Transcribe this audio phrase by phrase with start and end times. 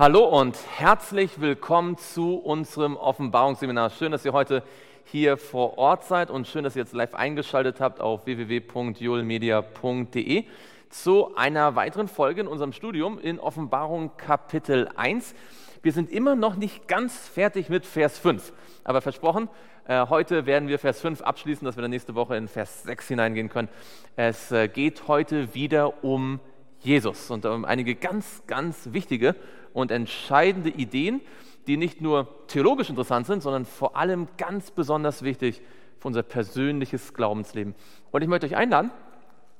[0.00, 3.90] Hallo und herzlich willkommen zu unserem Offenbarungsseminar.
[3.90, 4.62] Schön, dass ihr heute
[5.04, 10.44] hier vor Ort seid und schön, dass ihr jetzt live eingeschaltet habt auf www.julmedia.de
[10.88, 15.34] zu einer weiteren Folge in unserem Studium in Offenbarung Kapitel 1.
[15.82, 19.50] Wir sind immer noch nicht ganz fertig mit Vers 5, aber versprochen,
[19.86, 23.08] äh, heute werden wir Vers 5 abschließen, dass wir dann nächste Woche in Vers 6
[23.08, 23.68] hineingehen können.
[24.16, 26.40] Es äh, geht heute wieder um
[26.80, 29.36] Jesus und um einige ganz, ganz wichtige
[29.72, 31.20] und entscheidende Ideen,
[31.66, 35.60] die nicht nur theologisch interessant sind, sondern vor allem ganz besonders wichtig
[35.98, 37.74] für unser persönliches Glaubensleben.
[38.10, 38.90] Und ich möchte euch einladen,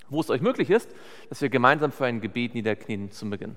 [0.08, 0.90] wo es euch möglich ist,
[1.28, 3.56] dass wir gemeinsam für ein Gebet niederknien zum Beginn.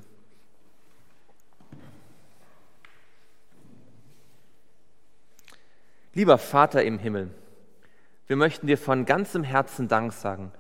[6.14, 7.32] Lieber Vater im Himmel,
[8.28, 10.52] wir möchten dir von ganzem Herzen Dank sagen,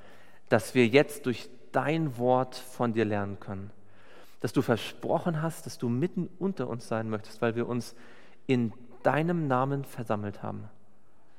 [0.49, 3.71] dass wir jetzt durch dein Wort von dir lernen können
[4.43, 7.95] dass du versprochen hast, dass du mitten unter uns sein möchtest, weil wir uns
[8.45, 10.65] in deinem Namen versammelt haben.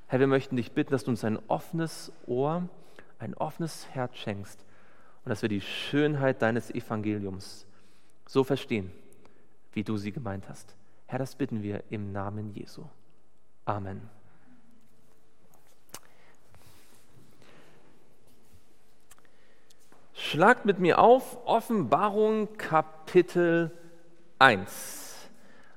[0.07, 2.67] Herr, wir möchten dich bitten, dass du uns ein offenes Ohr,
[3.19, 4.65] ein offenes Herz schenkst
[5.23, 7.67] und dass wir die Schönheit deines Evangeliums
[8.27, 8.91] so verstehen,
[9.75, 10.75] wie du sie gemeint hast.
[11.05, 12.85] Herr, das bitten wir im Namen Jesu.
[13.67, 14.01] Amen.
[20.35, 23.71] Schlagt mit mir auf Offenbarung Kapitel
[24.41, 25.31] 1.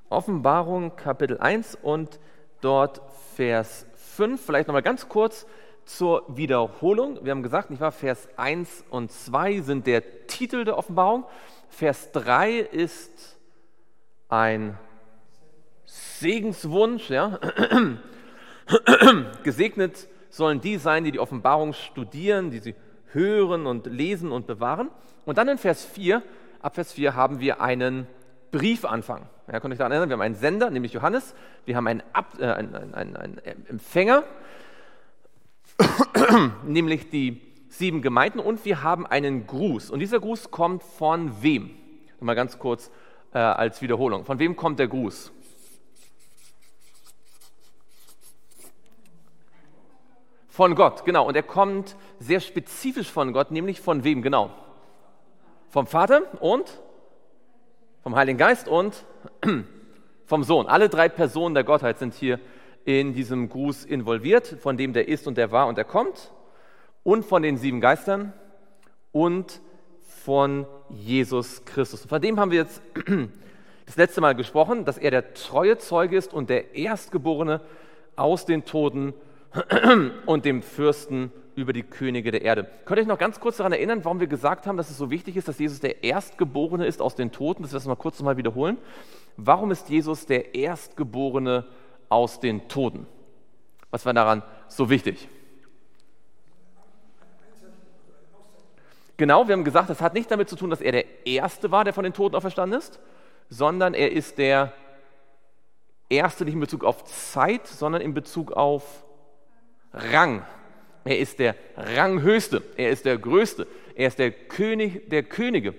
[0.08, 2.18] Offenbarung Kapitel 1 und
[2.60, 3.00] dort
[3.36, 3.86] Vers
[4.16, 4.44] 5.
[4.44, 5.46] Vielleicht nochmal ganz kurz
[5.84, 7.20] zur Wiederholung.
[7.22, 11.24] Wir haben gesagt, nicht wahr, Vers 1 und 2 sind der Titel der Offenbarung.
[11.68, 13.38] Vers 3 ist
[14.28, 14.76] ein
[15.84, 17.10] Segenswunsch.
[17.10, 17.38] Ja?
[19.44, 22.74] Gesegnet sollen die sein, die die Offenbarung studieren, die sie
[23.12, 24.90] hören und lesen und bewahren.
[25.24, 26.22] Und dann in Vers 4,
[26.60, 28.06] ab Vers 4 haben wir einen
[28.50, 29.28] Briefanfang.
[29.50, 30.10] Ja, könnt ihr euch daran erinnern?
[30.10, 31.34] Wir haben einen Sender, nämlich Johannes.
[31.64, 34.24] Wir haben einen, Ab, äh, einen, einen, einen, Empfänger,
[36.66, 38.40] nämlich die sieben Gemeinden.
[38.40, 39.90] Und wir haben einen Gruß.
[39.90, 41.70] Und dieser Gruß kommt von wem?
[42.20, 42.90] Mal ganz kurz
[43.32, 44.24] äh, als Wiederholung.
[44.24, 45.32] Von wem kommt der Gruß?
[50.58, 51.24] Von Gott, genau.
[51.24, 54.50] Und er kommt sehr spezifisch von Gott, nämlich von wem genau?
[55.68, 56.80] Vom Vater und
[58.02, 59.04] vom Heiligen Geist und
[60.26, 60.66] vom Sohn.
[60.66, 62.40] Alle drei Personen der Gottheit sind hier
[62.84, 66.32] in diesem Gruß involviert, von dem der ist und der war und der kommt
[67.04, 68.32] und von den sieben Geistern
[69.12, 69.60] und
[70.24, 72.04] von Jesus Christus.
[72.04, 72.82] Von dem haben wir jetzt
[73.86, 77.60] das letzte Mal gesprochen, dass er der treue Zeuge ist und der Erstgeborene
[78.16, 79.14] aus den Toten
[80.26, 82.70] und dem Fürsten über die Könige der Erde.
[82.84, 85.10] Könnt ihr euch noch ganz kurz daran erinnern, warum wir gesagt haben, dass es so
[85.10, 87.62] wichtig ist, dass Jesus der Erstgeborene ist aus den Toten?
[87.62, 88.78] Das werden wir mal kurz nochmal wiederholen.
[89.36, 91.66] Warum ist Jesus der Erstgeborene
[92.08, 93.06] aus den Toten?
[93.90, 95.28] Was war daran so wichtig?
[99.16, 101.82] Genau, wir haben gesagt, das hat nicht damit zu tun, dass er der Erste war,
[101.82, 103.00] der von den Toten auferstanden ist,
[103.48, 104.72] sondern er ist der
[106.08, 109.04] Erste nicht in Bezug auf Zeit, sondern in Bezug auf
[109.92, 110.42] Rang.
[111.04, 115.74] Er ist der Ranghöchste, er ist der Größte, er ist der König der Könige.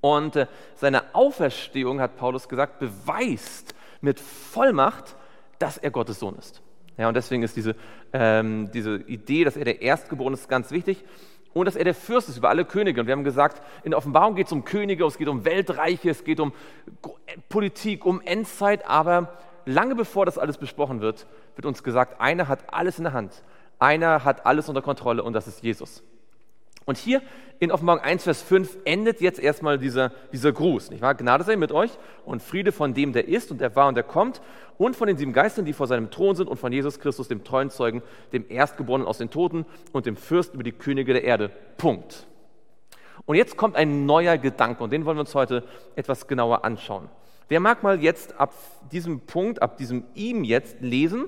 [0.00, 0.46] Und äh,
[0.76, 5.16] seine Auferstehung, hat Paulus gesagt, beweist mit Vollmacht,
[5.58, 6.62] dass er Gottes Sohn ist.
[6.96, 7.74] Ja, und deswegen ist diese,
[8.12, 11.04] ähm, diese Idee, dass er der Erstgeborene ist, ganz wichtig.
[11.52, 13.00] Und dass er der Fürst ist über alle Könige.
[13.00, 16.10] Und wir haben gesagt, in der Offenbarung geht es um Könige, es geht um Weltreiche,
[16.10, 16.52] es geht um
[17.48, 18.86] Politik, um Endzeit.
[18.88, 21.26] Aber lange bevor das alles besprochen wird,
[21.56, 23.42] wird uns gesagt, einer hat alles in der Hand.
[23.78, 26.02] Einer hat alles unter Kontrolle und das ist Jesus.
[26.86, 27.22] Und hier
[27.60, 30.90] in Offenbarung 1, Vers 5 endet jetzt erstmal dieser, dieser Gruß.
[30.90, 31.14] Nicht wahr?
[31.14, 31.90] Gnade sei mit euch
[32.24, 34.42] und Friede von dem, der ist und der war und der kommt
[34.76, 37.42] und von den sieben Geistern, die vor seinem Thron sind und von Jesus Christus, dem
[37.42, 38.02] treuen Zeugen,
[38.32, 41.50] dem Erstgeborenen aus den Toten und dem Fürsten über die Könige der Erde.
[41.78, 42.26] Punkt.
[43.24, 45.64] Und jetzt kommt ein neuer Gedanke und den wollen wir uns heute
[45.96, 47.08] etwas genauer anschauen.
[47.48, 48.54] Wer mag mal jetzt ab
[48.90, 51.26] diesem Punkt, ab diesem ihm jetzt lesen,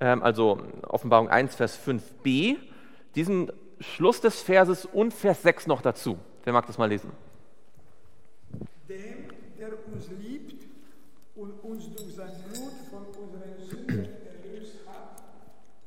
[0.00, 2.56] ähm, also Offenbarung 1, Vers 5b,
[3.14, 3.50] diesen
[3.80, 6.18] Schluss des Verses und Vers 6 noch dazu.
[6.44, 7.10] Wer mag das mal lesen?
[8.88, 10.66] Dem, der uns liebt
[11.34, 15.22] und uns durch sein Blut von unseren Sünden erlöst hat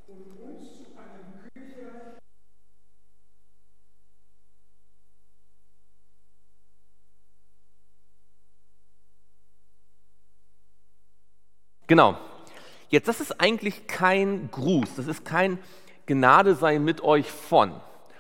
[0.08, 0.89] und uns zu
[11.90, 12.18] Genau.
[12.90, 15.58] Jetzt, das ist eigentlich kein Gruß, das ist kein
[16.06, 17.74] Gnade sei mit euch von.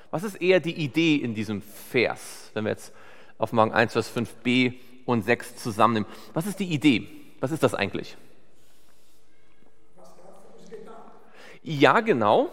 [0.10, 2.92] Was ist eher die Idee in diesem Vers, wenn wir jetzt
[3.38, 4.74] auf Morgen 1, Vers 5b
[5.06, 6.08] und 6 zusammennimmt.
[6.34, 7.08] Was ist die Idee?
[7.40, 8.18] Was ist das eigentlich?
[11.62, 12.50] Ja, genau.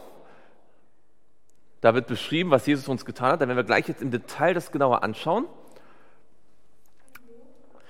[1.80, 3.40] Da wird beschrieben, was Jesus uns getan hat.
[3.40, 5.46] Da werden wir gleich jetzt im Detail das genauer anschauen.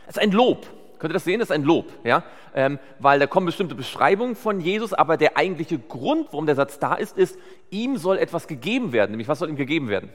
[0.07, 0.67] Es ist ein Lob.
[0.99, 1.41] Könnt ihr das sehen?
[1.41, 2.23] Das ist ein Lob, ja?
[2.55, 6.79] Ähm, weil da kommen bestimmte Beschreibungen von Jesus, aber der eigentliche Grund, warum der Satz
[6.79, 7.39] da ist, ist,
[7.71, 9.11] ihm soll etwas gegeben werden.
[9.11, 10.11] Nämlich, was soll ihm gegeben werden?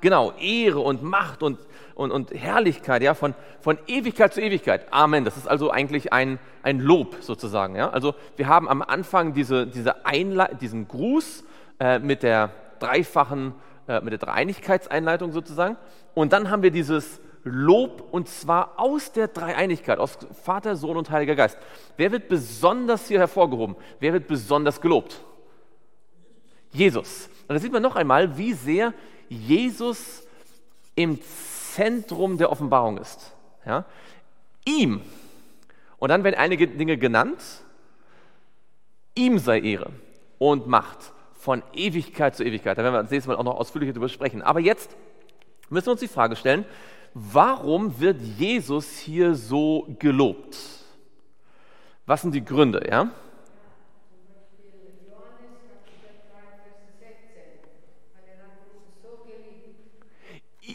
[0.00, 1.58] Genau, Ehre und Macht und,
[1.94, 4.86] und, und Herrlichkeit, ja, von, von Ewigkeit zu Ewigkeit.
[4.92, 5.26] Amen.
[5.26, 7.90] Das ist also eigentlich ein, ein Lob sozusagen, ja.
[7.90, 9.96] Also, wir haben am Anfang diese, diese
[10.60, 11.44] diesen Gruß
[11.78, 13.54] äh, mit der dreifachen,
[13.88, 15.76] äh, mit der Dreieinigkeitseinleitung sozusagen.
[16.14, 21.10] Und dann haben wir dieses Lob und zwar aus der Dreieinigkeit, aus Vater, Sohn und
[21.10, 21.58] Heiliger Geist.
[21.96, 23.76] Wer wird besonders hier hervorgehoben?
[23.98, 25.22] Wer wird besonders gelobt?
[26.72, 27.28] Jesus.
[27.48, 28.92] Und da sieht man noch einmal, wie sehr
[29.28, 30.22] Jesus
[30.94, 31.18] im
[31.74, 33.32] Zentrum der Offenbarung ist.
[33.64, 33.84] Ja?
[34.66, 35.02] Ihm.
[35.98, 37.40] Und dann werden einige Dinge genannt.
[39.14, 39.90] Ihm sei Ehre
[40.38, 42.76] und Macht von Ewigkeit zu Ewigkeit.
[42.76, 44.42] Da werden wir das nächste Mal auch noch ausführlicher darüber sprechen.
[44.42, 44.94] Aber jetzt
[45.70, 46.64] müssen wir uns die Frage stellen,
[47.14, 50.56] warum wird Jesus hier so gelobt?
[52.06, 52.86] Was sind die Gründe?
[52.88, 53.10] Ja?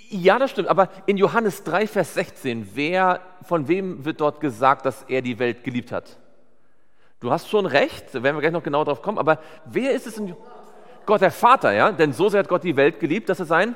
[0.10, 0.70] Ja, das stimmt.
[0.70, 5.40] Aber in Johannes 3, Vers 16, wer, von wem wird dort gesagt, dass er die
[5.40, 6.18] Welt geliebt hat?
[7.20, 10.08] Du hast schon recht, da werden wir gleich noch genau drauf kommen, aber wer ist
[10.08, 10.36] es in
[11.06, 11.92] Gott, der Vater, ja?
[11.92, 13.76] Denn so sehr hat Gott die Welt geliebt, dass er seinen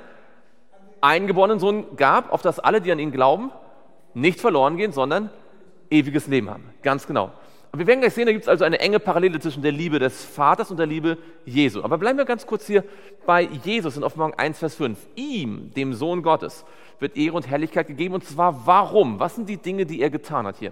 [1.02, 3.52] eingeborenen Sohn gab, auf das alle, die an ihn glauben,
[4.14, 5.30] nicht verloren gehen, sondern
[5.90, 6.64] ewiges Leben haben.
[6.84, 7.32] Ganz genau.
[7.72, 10.00] Und wir werden gleich sehen, da gibt es also eine enge Parallele zwischen der Liebe
[10.00, 11.84] des Vaters und der Liebe Jesu.
[11.84, 12.84] Aber bleiben wir ganz kurz hier
[13.28, 14.98] bei Jesus in Offenbarung 1, Vers 5.
[15.16, 16.66] Ihm, dem Sohn Gottes,
[17.00, 18.16] wird Ehre und Herrlichkeit gegeben.
[18.16, 19.20] Und zwar warum?
[19.20, 20.72] Was sind die Dinge, die er getan hat hier?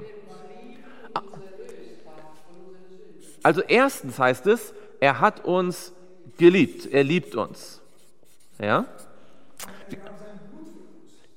[3.44, 5.94] Also erstens heißt es, er hat uns
[6.38, 6.92] geliebt.
[6.92, 7.82] Er liebt uns.
[8.60, 8.86] Ja?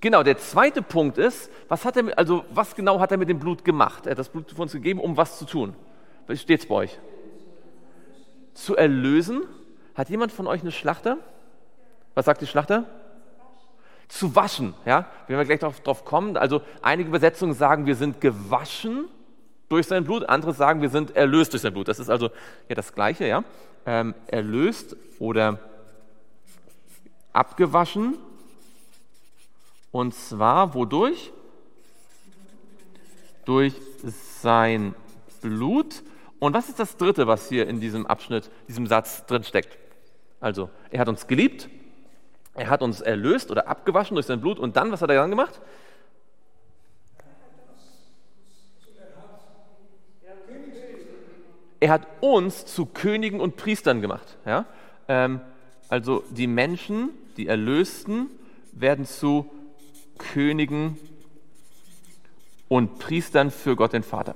[0.00, 3.38] Genau, der zweite Punkt ist, was, hat er, also was genau hat er mit dem
[3.38, 4.06] Blut gemacht?
[4.06, 5.74] Er hat das Blut für uns gegeben, um was zu tun?
[6.26, 6.98] Wie steht es bei euch?
[8.54, 9.42] Zu erlösen?
[9.94, 11.18] Hat jemand von euch eine Schlachter?
[12.14, 12.86] Was sagt die Schlachter?
[14.08, 15.06] Zu waschen, ja?
[15.26, 16.36] Wenn wir gleich darauf, kommen.
[16.36, 19.08] Also einige Übersetzungen sagen, wir sind gewaschen
[19.68, 21.88] durch sein Blut, andere sagen, wir sind erlöst durch sein Blut.
[21.88, 22.30] Das ist also
[22.68, 23.44] ja das Gleiche, ja?
[23.86, 25.58] Ähm, erlöst oder
[27.32, 28.18] abgewaschen
[29.92, 31.32] und zwar wodurch?
[33.44, 33.74] Durch
[34.40, 34.94] sein
[35.40, 36.02] Blut.
[36.38, 39.76] Und was ist das Dritte, was hier in diesem Abschnitt, diesem Satz drin steckt?
[40.40, 41.68] Also, er hat uns geliebt,
[42.54, 45.30] er hat uns erlöst oder abgewaschen durch sein Blut und dann, was hat er dann
[45.30, 45.60] gemacht?
[51.82, 54.36] Er hat uns zu Königen und Priestern gemacht.
[54.44, 54.66] Ja?
[55.08, 55.40] Ähm,
[55.88, 58.28] also die Menschen, die Erlösten,
[58.72, 59.50] werden zu
[60.18, 60.98] Königen
[62.68, 64.34] und Priestern für Gott den Vater.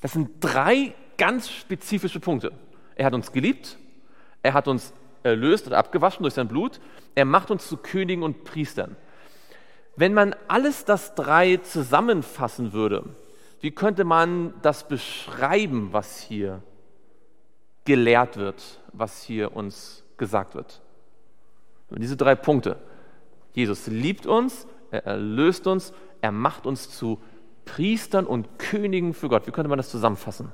[0.00, 2.52] Das sind drei ganz spezifische Punkte.
[2.94, 3.78] Er hat uns geliebt,
[4.42, 6.80] er hat uns erlöst oder abgewaschen durch sein Blut,
[7.14, 8.96] er macht uns zu Königen und Priestern.
[9.96, 13.04] Wenn man alles das drei zusammenfassen würde,
[13.60, 16.62] wie könnte man das beschreiben, was hier
[17.84, 20.80] gelehrt wird, was hier uns gesagt wird?
[21.90, 22.76] Diese drei Punkte.
[23.52, 27.20] Jesus liebt uns, er erlöst uns, er macht uns zu
[27.64, 29.46] Priestern und Königen für Gott.
[29.46, 30.52] Wie könnte man das zusammenfassen?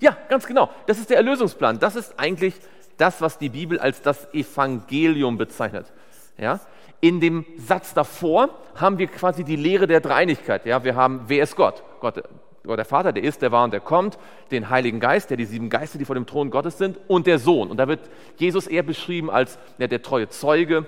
[0.00, 0.70] Ja, ganz genau.
[0.86, 1.78] Das ist der Erlösungsplan.
[1.78, 2.54] Das ist eigentlich
[2.96, 5.92] das, was die Bibel als das Evangelium bezeichnet.
[6.36, 6.60] Ja?
[7.00, 10.66] In dem Satz davor haben wir quasi die Lehre der Dreinigkeit.
[10.66, 10.84] Ja?
[10.84, 11.82] Wir haben, wer ist Gott?
[12.00, 12.22] Gott
[12.66, 14.18] Gott der Vater, der ist, der war und der kommt,
[14.50, 17.38] den Heiligen Geist, der die sieben Geister, die vor dem Thron Gottes sind, und der
[17.38, 17.70] Sohn.
[17.70, 18.00] Und da wird
[18.36, 20.86] Jesus eher beschrieben als ja, der treue Zeuge,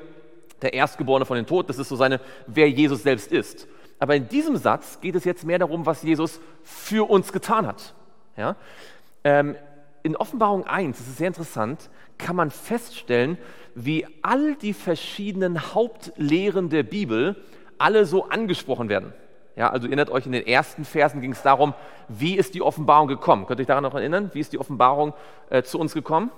[0.63, 1.69] der Erstgeborene von den Toten.
[1.69, 3.69] Das ist so seine, wer Jesus selbst ist.
[3.99, 7.95] Aber in diesem Satz geht es jetzt mehr darum, was Jesus für uns getan hat.
[8.37, 8.57] Ja?
[9.25, 9.57] Ähm,
[10.03, 13.39] in Offenbarung 1, das ist sehr interessant, kann man feststellen,
[13.75, 17.37] wie all die verschiedenen Hauptlehren der Bibel
[17.79, 19.13] alle so angesprochen werden.
[19.59, 21.75] Ja, also erinnert euch, in den ersten Versen ging es darum,
[22.07, 23.45] wie ist die Offenbarung gekommen?
[23.45, 24.31] Könnt ihr euch daran noch erinnern?
[24.33, 25.15] Wie ist die Offenbarung
[25.51, 26.31] äh, zu uns gekommen?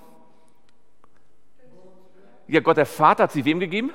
[2.49, 3.91] Ja, Gott der Vater hat sie wem gegeben?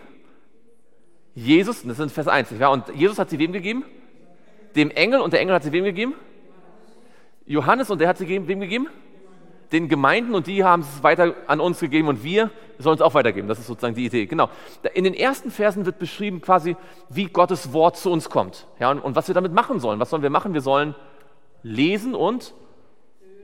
[1.34, 3.84] Jesus, das ist Vers 1, ja, und Jesus hat sie wem gegeben?
[4.76, 6.14] Dem Engel und der Engel hat sie wem gegeben?
[7.48, 8.90] Johannes und der hat sie wem gegeben?
[9.76, 13.14] Den Gemeinden und die haben es weiter an uns gegeben und wir sollen es auch
[13.14, 13.48] weitergeben.
[13.50, 14.26] Das ist sozusagen die Idee.
[14.26, 14.50] Genau.
[14.94, 16.78] In den ersten Versen wird beschrieben quasi,
[17.10, 18.68] wie Gottes Wort zu uns kommt.
[18.80, 20.00] Ja, und, und was wir damit machen sollen.
[20.00, 20.54] Was sollen wir machen?
[20.54, 20.96] Wir sollen
[21.62, 22.54] lesen und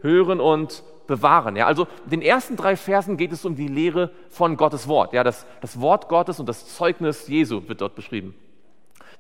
[0.02, 1.58] hören und bewahren.
[1.58, 5.12] Ja, also in den ersten drei Versen geht es um die Lehre von Gottes Wort.
[5.12, 8.36] Ja, das, das Wort Gottes und das Zeugnis Jesu wird dort beschrieben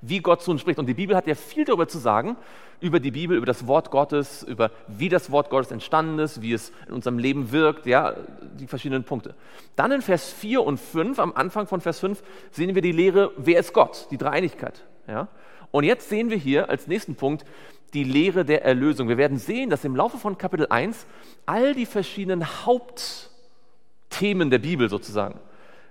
[0.01, 0.79] wie Gott zu uns spricht.
[0.79, 2.35] Und die Bibel hat ja viel darüber zu sagen,
[2.79, 6.53] über die Bibel, über das Wort Gottes, über wie das Wort Gottes entstanden ist, wie
[6.53, 8.15] es in unserem Leben wirkt, ja,
[8.59, 9.35] die verschiedenen Punkte.
[9.75, 13.31] Dann in Vers 4 und 5, am Anfang von Vers 5, sehen wir die Lehre,
[13.37, 14.83] wer ist Gott, die Dreieinigkeit.
[15.07, 15.27] Ja.
[15.69, 17.45] Und jetzt sehen wir hier als nächsten Punkt
[17.93, 19.07] die Lehre der Erlösung.
[19.09, 21.05] Wir werden sehen, dass im Laufe von Kapitel 1
[21.45, 25.39] all die verschiedenen Hauptthemen der Bibel sozusagen,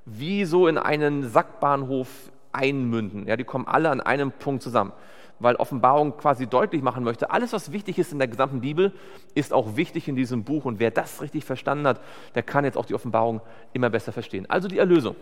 [0.04, 2.08] wie so in einen Sackbahnhof
[2.52, 3.26] einmünden.
[3.26, 4.92] Ja, die kommen alle an einem Punkt zusammen,
[5.38, 8.92] weil Offenbarung quasi deutlich machen möchte, alles, was wichtig ist in der gesamten Bibel,
[9.34, 10.64] ist auch wichtig in diesem Buch.
[10.64, 12.00] Und wer das richtig verstanden hat,
[12.34, 13.40] der kann jetzt auch die Offenbarung
[13.72, 14.48] immer besser verstehen.
[14.48, 15.16] Also die Erlösung.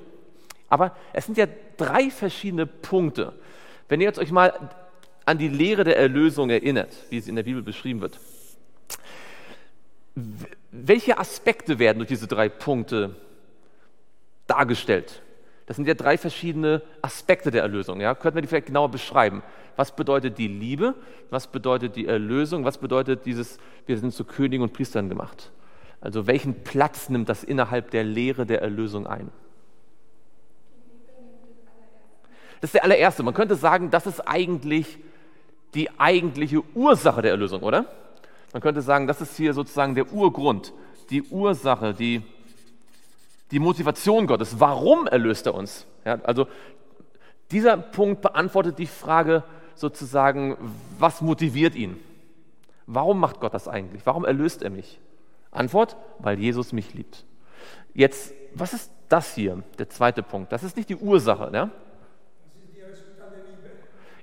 [0.68, 3.32] Aber es sind ja drei verschiedene Punkte.
[3.88, 4.70] Wenn ihr jetzt euch mal
[5.24, 8.18] an die Lehre der Erlösung erinnert, wie sie in der Bibel beschrieben wird,
[10.70, 13.16] welche Aspekte werden durch diese drei Punkte
[14.46, 15.22] dargestellt?
[15.68, 18.00] Das sind ja drei verschiedene Aspekte der Erlösung.
[18.00, 18.14] Ja?
[18.14, 19.42] Könnten wir die vielleicht genauer beschreiben?
[19.76, 20.94] Was bedeutet die Liebe?
[21.28, 22.64] Was bedeutet die Erlösung?
[22.64, 25.52] Was bedeutet dieses, wir sind zu Königen und Priestern gemacht?
[26.00, 29.30] Also welchen Platz nimmt das innerhalb der Lehre der Erlösung ein?
[32.62, 33.22] Das ist der allererste.
[33.22, 34.96] Man könnte sagen, das ist eigentlich
[35.74, 37.84] die eigentliche Ursache der Erlösung, oder?
[38.54, 40.72] Man könnte sagen, das ist hier sozusagen der Urgrund,
[41.10, 42.22] die Ursache, die
[43.50, 44.60] die Motivation Gottes.
[44.60, 45.86] Warum erlöst er uns?
[46.04, 46.46] Ja, also
[47.50, 49.42] dieser Punkt beantwortet die Frage
[49.74, 50.56] sozusagen,
[50.98, 51.98] was motiviert ihn?
[52.86, 54.04] Warum macht Gott das eigentlich?
[54.04, 55.00] Warum erlöst er mich?
[55.50, 57.24] Antwort, weil Jesus mich liebt.
[57.94, 60.52] Jetzt, was ist das hier, der zweite Punkt?
[60.52, 61.50] Das ist nicht die Ursache.
[61.50, 61.70] Ne?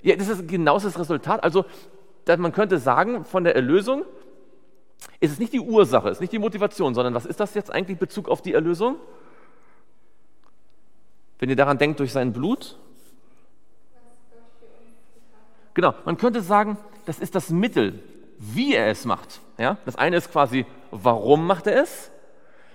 [0.02, 1.42] Ja, das ist genau das Resultat.
[1.42, 1.64] Also
[2.38, 4.04] man könnte sagen, von der Erlösung
[5.20, 7.94] ist es nicht die Ursache, ist nicht die Motivation, sondern was ist das jetzt eigentlich
[7.94, 8.96] in Bezug auf die Erlösung?
[11.38, 12.78] Wenn ihr daran denkt, durch sein Blut?
[15.74, 18.02] Genau, man könnte sagen, das ist das Mittel,
[18.38, 19.40] wie er es macht.
[19.58, 19.76] Ja?
[19.84, 22.10] Das eine ist quasi, warum macht er es?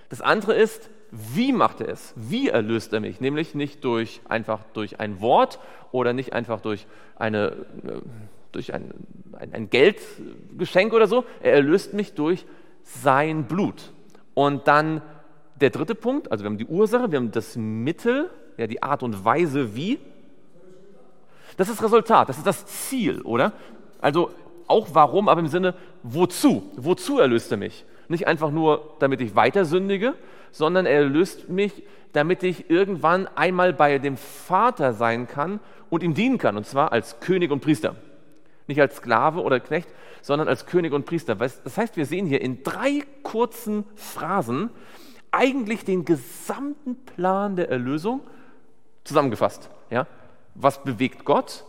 [0.08, 2.14] Das andere ist, wie macht er es?
[2.16, 3.20] Wie erlöst er mich?
[3.20, 5.58] Nämlich nicht durch einfach durch ein Wort
[5.90, 6.86] oder nicht einfach durch,
[7.16, 7.48] eine,
[7.84, 8.00] äh,
[8.52, 8.92] durch ein,
[9.32, 11.24] ein, ein Geldgeschenk oder so.
[11.42, 12.46] Er erlöst mich durch
[12.82, 13.92] sein Blut.
[14.34, 15.02] Und dann
[15.60, 19.02] der dritte Punkt, also wir haben die Ursache, wir haben das Mittel ja, die Art
[19.02, 19.98] und Weise wie.
[21.56, 23.52] Das ist das Resultat, das ist das Ziel, oder?
[24.00, 24.30] Also
[24.66, 26.70] auch warum, aber im Sinne wozu?
[26.76, 27.84] Wozu erlöst er mich?
[28.08, 30.14] Nicht einfach nur, damit ich weiter sündige,
[30.50, 31.82] sondern er erlöst mich,
[32.12, 36.92] damit ich irgendwann einmal bei dem Vater sein kann und ihm dienen kann, und zwar
[36.92, 37.96] als König und Priester.
[38.72, 39.90] Nicht als Sklave oder Knecht,
[40.22, 41.34] sondern als König und Priester.
[41.34, 44.70] Das heißt, wir sehen hier in drei kurzen Phrasen
[45.30, 48.22] eigentlich den gesamten Plan der Erlösung
[49.04, 49.68] zusammengefasst.
[49.90, 50.06] Ja?
[50.54, 51.64] Was bewegt Gott?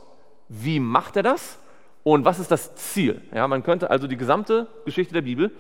[0.47, 1.59] Wie macht er das?
[2.03, 3.21] Und was ist das Ziel?
[3.33, 5.51] Ja, man könnte also die gesamte Geschichte der Bibel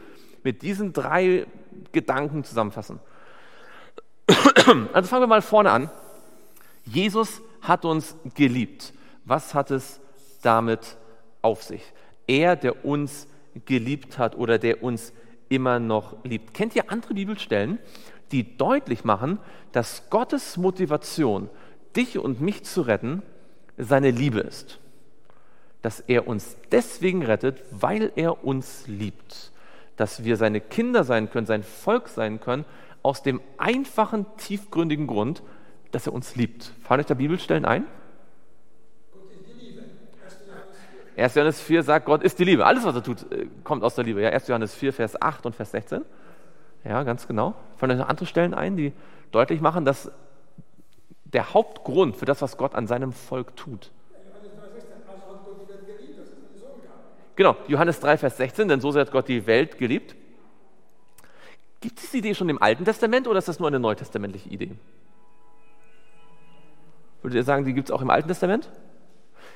[0.41, 1.45] mit diesen drei
[1.91, 3.01] Gedanken zusammenfassen.
[4.93, 5.91] Also fangen wir mal vorne an.
[6.85, 8.93] Jesus hat uns geliebt.
[9.25, 9.99] Was hat es
[10.41, 10.95] damit
[11.43, 11.93] auf sich?
[12.25, 13.27] Er, der uns
[13.65, 15.13] geliebt hat oder der uns
[15.49, 16.53] immer noch liebt.
[16.55, 17.77] Kennt ihr andere Bibelstellen,
[18.31, 19.37] die deutlich machen,
[19.71, 21.49] dass Gottes Motivation
[21.95, 23.21] dich und mich zu retten,
[23.77, 24.79] seine Liebe ist.
[25.81, 29.51] Dass er uns deswegen rettet, weil er uns liebt.
[29.95, 32.65] Dass wir seine Kinder sein können, sein Volk sein können,
[33.03, 35.43] aus dem einfachen, tiefgründigen Grund,
[35.91, 36.71] dass er uns liebt.
[36.81, 37.85] Fallen euch da Bibelstellen ein?
[41.15, 41.35] 1.
[41.35, 42.65] Johannes 4 sagt, Gott ist die Liebe.
[42.65, 44.21] Alles, was er tut, äh, kommt aus der Liebe.
[44.21, 44.47] Ja, 1.
[44.47, 46.03] Johannes 4, Vers 8 und Vers 16.
[46.83, 47.55] Ja, ganz genau.
[47.77, 48.93] Fallen euch noch andere Stellen ein, die
[49.31, 50.11] deutlich machen, dass
[51.25, 53.91] der Hauptgrund für das, was Gott an seinem Volk tut.
[57.35, 60.15] Genau, Johannes 3, Vers 16, denn so sehr hat Gott die Welt geliebt.
[61.81, 64.71] Gibt es diese Idee schon im Alten Testament oder ist das nur eine neutestamentliche Idee?
[67.21, 68.69] Würdet ihr sagen, die gibt es auch im Alten Testament?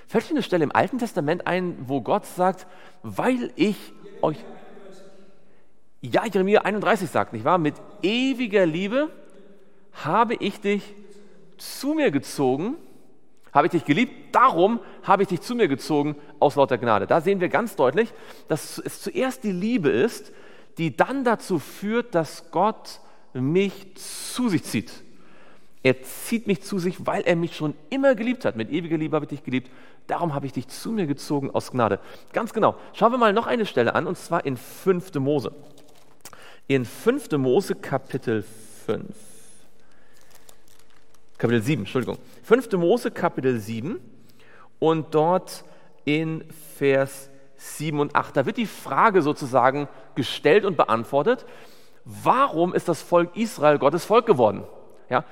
[0.08, 2.66] Fällt euch eine Stelle im Alten Testament ein, wo Gott sagt,
[3.04, 3.76] weil ich
[4.22, 4.38] euch.
[6.02, 7.58] Ja, Jeremia 31 sagt, nicht wahr?
[7.58, 9.10] Mit ewiger Liebe
[9.92, 10.94] habe ich dich
[11.58, 12.78] zu mir gezogen,
[13.52, 17.08] habe ich dich geliebt, darum habe ich dich zu mir gezogen aus lauter Gnade.
[17.08, 18.14] Da sehen wir ganz deutlich,
[18.48, 20.32] dass es zuerst die Liebe ist,
[20.78, 23.02] die dann dazu führt, dass Gott
[23.34, 25.04] mich zu sich zieht.
[25.84, 28.56] Er zieht mich zu sich, weil er mich schon immer geliebt hat.
[28.56, 29.72] Mit ewiger Liebe habe ich dich geliebt.
[30.08, 32.00] Darum habe ich dich zu mir gezogen aus Gnade.
[32.34, 32.76] Ganz genau.
[32.94, 35.14] Schauen wir mal noch eine Stelle an, und zwar in 5.
[35.16, 35.54] Mose.
[36.68, 37.32] In 5.
[37.38, 38.44] Mose Kapitel
[38.86, 39.06] 5.
[41.38, 42.18] Kapitel 7, Entschuldigung.
[42.44, 42.72] 5.
[42.74, 44.00] Mose Kapitel 7
[44.80, 45.64] und dort
[46.04, 46.44] in
[46.78, 48.36] Vers 7 und 8.
[48.38, 51.46] Da wird die Frage sozusagen gestellt und beantwortet,
[52.06, 54.64] warum ist das Volk Israel Gottes Volk geworden?
[55.10, 55.24] Ja,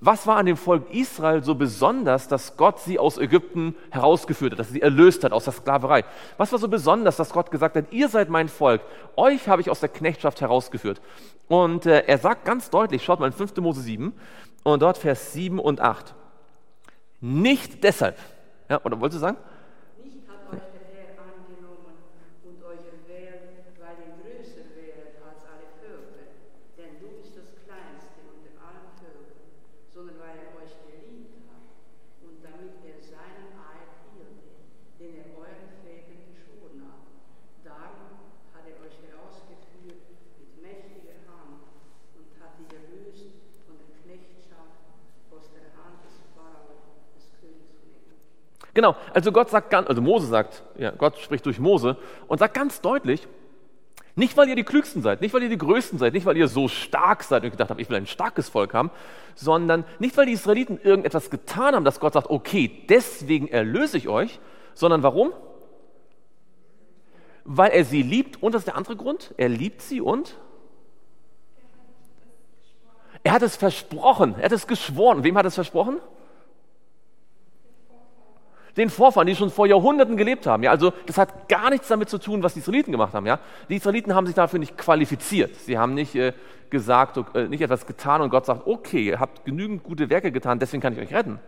[0.00, 4.58] was war an dem Volk Israel so besonders, dass Gott sie aus Ägypten herausgeführt hat,
[4.60, 6.04] dass er sie erlöst hat aus der Sklaverei?
[6.36, 8.80] Was war so besonders, dass Gott gesagt hat, ihr seid mein Volk,
[9.16, 11.00] euch habe ich aus der Knechtschaft herausgeführt?
[11.48, 13.56] Und äh, er sagt ganz deutlich, schaut mal in 5.
[13.56, 14.14] Mose 7
[14.62, 16.14] und dort Vers 7 und 8.
[17.20, 18.16] Nicht deshalb,
[18.68, 19.38] ja, oder wolltest du sagen?
[48.78, 51.96] Genau, also Gott sagt ganz, also Mose sagt, ja, Gott spricht durch Mose
[52.28, 53.26] und sagt ganz deutlich,
[54.14, 56.46] nicht weil ihr die Klügsten seid, nicht weil ihr die Größten seid, nicht weil ihr
[56.46, 58.92] so stark seid und gedacht habt, ich will ein starkes Volk haben,
[59.34, 64.06] sondern nicht weil die Israeliten irgendetwas getan haben, dass Gott sagt, okay, deswegen erlöse ich
[64.06, 64.38] euch,
[64.74, 65.32] sondern warum?
[67.42, 70.36] Weil er sie liebt und das ist der andere Grund, er liebt sie und
[73.24, 75.24] er hat es versprochen, er hat es geschworen.
[75.24, 75.96] Wem hat es versprochen?
[78.78, 80.62] Den Vorfahren, die schon vor Jahrhunderten gelebt haben.
[80.62, 83.26] Ja, also das hat gar nichts damit zu tun, was die Israeliten gemacht haben.
[83.26, 85.54] Ja, die Israeliten haben sich dafür nicht qualifiziert.
[85.56, 86.32] Sie haben nicht äh,
[86.70, 90.58] gesagt, äh, nicht etwas getan und Gott sagt, okay, ihr habt genügend gute Werke getan,
[90.58, 91.40] deswegen kann ich euch retten.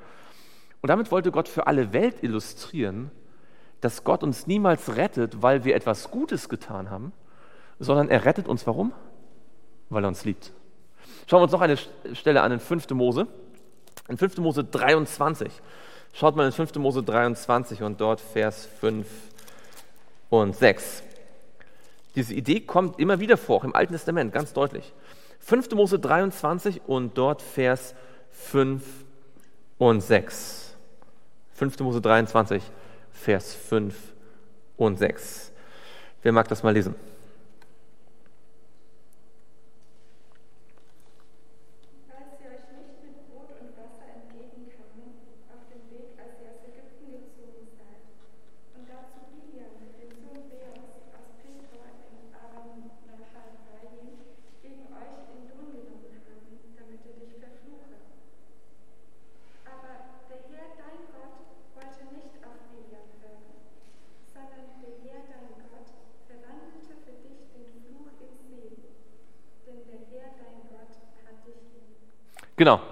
[0.83, 3.11] Und damit wollte Gott für alle Welt illustrieren,
[3.81, 7.13] dass Gott uns niemals rettet, weil wir etwas Gutes getan haben,
[7.79, 8.93] sondern er rettet uns warum?
[9.89, 10.53] Weil er uns liebt.
[11.27, 11.77] Schauen wir uns noch eine
[12.13, 12.91] Stelle an in 5.
[12.91, 13.27] Mose.
[14.09, 14.39] In 5.
[14.39, 15.51] Mose 23.
[16.13, 16.75] Schaut mal in 5.
[16.77, 19.07] Mose 23 und dort Vers 5
[20.29, 21.03] und 6.
[22.15, 24.93] Diese Idee kommt immer wieder vor, auch im Alten Testament, ganz deutlich.
[25.41, 25.71] 5.
[25.73, 27.95] Mose 23 und dort Vers
[28.31, 28.83] 5
[29.79, 30.77] und 6.
[31.55, 31.79] 5.
[31.81, 32.63] Mose 23,
[33.13, 33.95] Vers 5
[34.77, 35.53] und 6.
[36.23, 36.95] Wer mag das mal lesen?
[72.61, 72.83] Genau.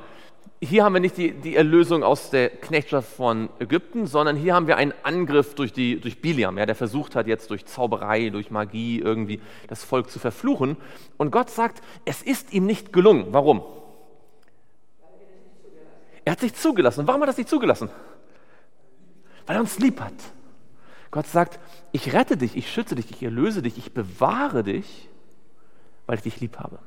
[0.63, 4.67] Hier haben wir nicht die, die Erlösung aus der Knechtschaft von Ägypten, sondern hier haben
[4.67, 8.51] wir einen Angriff durch, die, durch Biliam, ja, der versucht hat, jetzt durch Zauberei, durch
[8.51, 10.79] Magie irgendwie das Volk zu verfluchen.
[11.19, 13.27] Und Gott sagt, es ist ihm nicht gelungen.
[13.33, 13.63] Warum?
[16.25, 17.07] Er hat sich zugelassen.
[17.07, 17.91] Warum hat er sich zugelassen?
[19.45, 20.15] Weil er uns lieb hat.
[21.11, 21.61] Gott sagt,
[21.93, 25.11] ich rette dich, ich schütze dich, ich erlöse dich, ich bewahre dich,
[26.07, 26.79] weil ich dich lieb habe.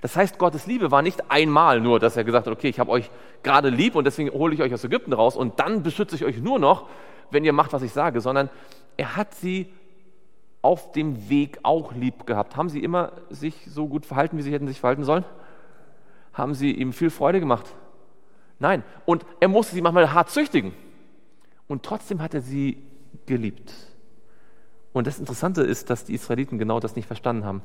[0.00, 2.90] Das heißt, Gottes Liebe war nicht einmal nur, dass er gesagt hat, okay, ich habe
[2.90, 3.10] euch
[3.42, 6.38] gerade lieb und deswegen hole ich euch aus Ägypten raus und dann beschütze ich euch
[6.38, 6.88] nur noch,
[7.30, 8.50] wenn ihr macht, was ich sage, sondern
[8.96, 9.72] er hat sie
[10.62, 12.56] auf dem Weg auch lieb gehabt.
[12.56, 15.24] Haben sie immer sich so gut verhalten, wie sie hätten sich verhalten sollen?
[16.32, 17.66] Haben sie ihm viel Freude gemacht?
[18.58, 18.82] Nein.
[19.04, 20.72] Und er musste sie manchmal hart züchtigen.
[21.68, 22.82] Und trotzdem hat er sie
[23.26, 23.72] geliebt.
[24.92, 27.62] Und das Interessante ist, dass die Israeliten genau das nicht verstanden haben.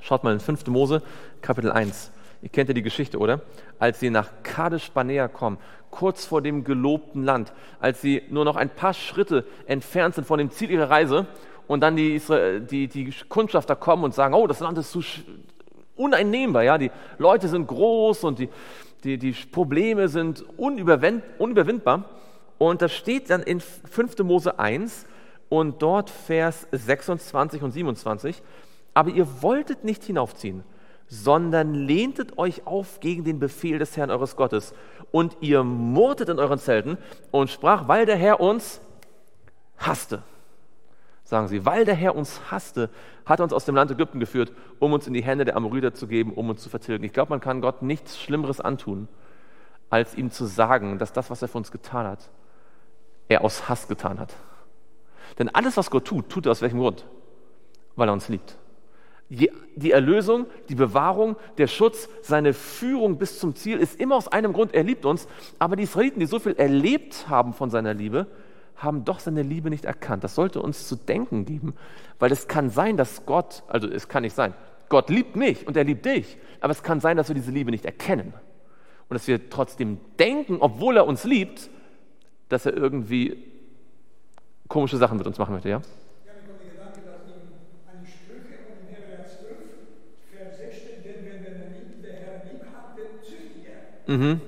[0.00, 0.66] Schaut mal in 5.
[0.66, 1.02] Mose,
[1.40, 2.10] Kapitel 1.
[2.42, 3.40] Ihr kennt ja die Geschichte, oder?
[3.78, 5.58] Als sie nach Kadesh Barnea kommen,
[5.90, 10.38] kurz vor dem gelobten Land, als sie nur noch ein paar Schritte entfernt sind von
[10.38, 11.26] dem Ziel ihrer Reise
[11.66, 12.20] und dann die,
[12.70, 15.00] die, die Kundschafter kommen und sagen, oh, das Land ist so
[15.96, 18.48] uneinnehmbar, ja, die Leute sind groß und die,
[19.04, 22.04] die, die Probleme sind unüberwindbar.
[22.58, 24.18] Und das steht dann in 5.
[24.18, 25.06] Mose 1
[25.48, 28.42] und dort Vers 26 und 27,
[28.94, 30.62] aber ihr wolltet nicht hinaufziehen,
[31.06, 34.74] sondern lehntet euch auf gegen den Befehl des Herrn eures Gottes.
[35.10, 36.98] Und ihr murrtet in euren Zelten
[37.30, 38.80] und sprach, weil der Herr uns
[39.76, 40.22] hasste.
[41.24, 41.66] sagen sie.
[41.66, 42.90] Weil der Herr uns hasste,
[43.26, 45.94] hat er uns aus dem Land Ägypten geführt, um uns in die Hände der Amoriter
[45.94, 47.04] zu geben, um uns zu vertilgen.
[47.04, 49.08] Ich glaube, man kann Gott nichts Schlimmeres antun,
[49.90, 52.30] als ihm zu sagen, dass das, was er für uns getan hat,
[53.28, 54.34] er aus Hass getan hat.
[55.38, 57.04] Denn alles, was Gott tut, tut er aus welchem Grund?
[57.96, 58.56] Weil er uns liebt.
[59.28, 64.52] Die Erlösung, die Bewahrung, der Schutz, seine Führung bis zum Ziel ist immer aus einem
[64.52, 65.26] Grund, er liebt uns.
[65.58, 68.26] Aber die Israeliten, die so viel erlebt haben von seiner Liebe,
[68.76, 70.24] haben doch seine Liebe nicht erkannt.
[70.24, 71.74] Das sollte uns zu denken geben,
[72.18, 74.52] weil es kann sein, dass Gott, also es kann nicht sein,
[74.88, 77.70] Gott liebt mich und er liebt dich, aber es kann sein, dass wir diese Liebe
[77.70, 78.34] nicht erkennen
[79.08, 81.70] und dass wir trotzdem denken, obwohl er uns liebt,
[82.48, 83.42] dass er irgendwie
[84.68, 85.80] komische Sachen mit uns machen möchte, ja?
[94.06, 94.40] Mhm.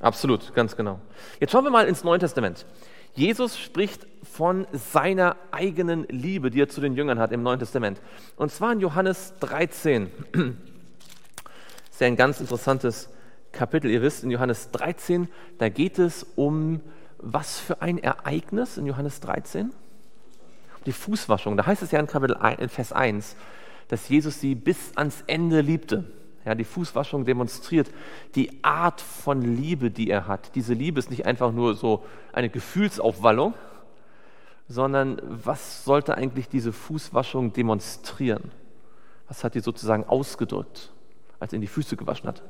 [0.00, 1.00] Absolut, ganz genau.
[1.40, 2.64] Jetzt schauen wir mal ins Neue Testament.
[3.14, 8.00] Jesus spricht von seiner eigenen Liebe, die er zu den Jüngern hat im Neuen Testament.
[8.36, 10.10] Und zwar in Johannes 13.
[10.32, 10.42] Das
[11.92, 13.08] ist ja ein ganz interessantes
[13.52, 13.90] Kapitel.
[13.90, 16.82] Ihr wisst, in Johannes 13, da geht es um
[17.18, 19.72] was für ein Ereignis in Johannes 13?
[20.86, 21.56] Die Fußwaschung.
[21.56, 23.36] Da heißt es ja in, Kapitel 1, in Vers 1,
[23.88, 26.04] dass Jesus sie bis ans Ende liebte.
[26.44, 27.90] Ja, die Fußwaschung demonstriert
[28.36, 30.54] die Art von Liebe, die er hat.
[30.54, 33.54] Diese Liebe ist nicht einfach nur so eine Gefühlsaufwallung,
[34.68, 38.52] sondern was sollte eigentlich diese Fußwaschung demonstrieren?
[39.26, 40.92] Was hat die sozusagen ausgedrückt,
[41.40, 42.42] als er in die Füße gewaschen hat?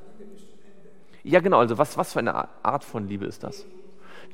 [1.22, 3.64] Ja, genau, also was, was für eine Art von Liebe ist das?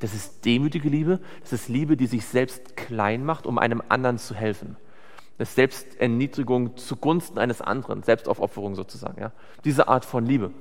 [0.03, 4.17] Das ist demütige Liebe, das ist Liebe, die sich selbst klein macht, um einem anderen
[4.17, 4.75] zu helfen.
[5.37, 9.21] Das ist Selbsterniedrigung zugunsten eines anderen, Selbstaufopferung sozusagen.
[9.21, 9.31] Ja?
[9.63, 10.47] Diese Art von Liebe.
[10.47, 10.53] Und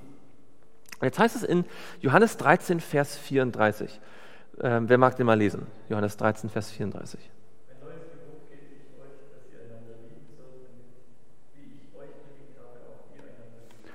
[1.03, 1.65] jetzt heißt es in
[2.01, 4.01] Johannes 13, Vers 34.
[4.61, 5.67] Ähm, wer mag den mal lesen?
[5.89, 7.19] Johannes 13, Vers 34.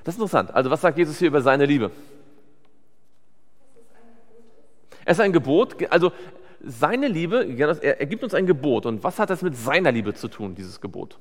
[0.04, 0.54] Das ist interessant.
[0.54, 1.90] Also was sagt Jesus hier über seine Liebe?
[5.08, 6.12] Es ist ein Gebot, also
[6.60, 7.46] seine Liebe,
[7.82, 8.86] er, gibt uns ein Gebot.
[8.86, 11.17] Und was hat das mit seiner Liebe zu tun, dieses Gebot?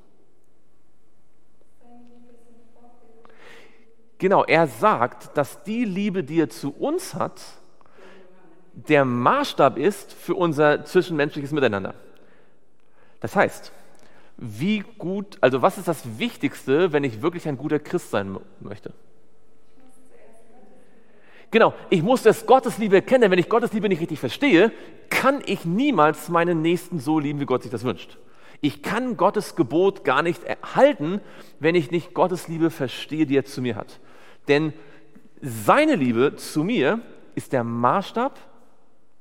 [4.18, 7.40] Genau, er sagt, dass die Liebe, die er zu uns hat,
[8.72, 11.94] der Maßstab ist für unser zwischenmenschliches Miteinander.
[13.20, 13.70] Das heißt,
[14.36, 18.92] wie gut, also was ist das Wichtigste, wenn ich wirklich ein guter Christ sein möchte?
[21.50, 23.30] Genau, ich muss das Gottesliebe erkennen.
[23.30, 24.72] Wenn ich Gottesliebe nicht richtig verstehe,
[25.10, 28.18] kann ich niemals meinen Nächsten so lieben, wie Gott sich das wünscht.
[28.60, 31.20] Ich kann Gottes Gebot gar nicht erhalten,
[31.60, 34.00] wenn ich nicht Gottes Liebe verstehe, die er zu mir hat.
[34.48, 34.72] Denn
[35.40, 37.00] seine Liebe zu mir
[37.34, 38.38] ist der Maßstab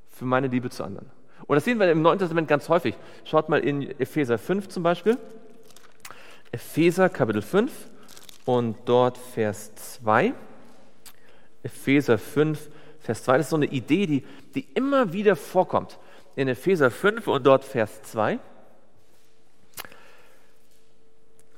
[0.07, 1.09] für meine Liebe zu anderen.
[1.47, 2.95] Und das sehen wir im Neuen Testament ganz häufig.
[3.25, 5.17] Schaut mal in Epheser 5 zum Beispiel.
[6.51, 7.71] Epheser Kapitel 5
[8.45, 10.33] und dort Vers 2.
[11.65, 13.37] Epheser 5, Vers 2.
[13.37, 15.97] Das ist so eine Idee, die, die immer wieder vorkommt.
[16.35, 18.39] In Epheser 5 und dort Vers 2.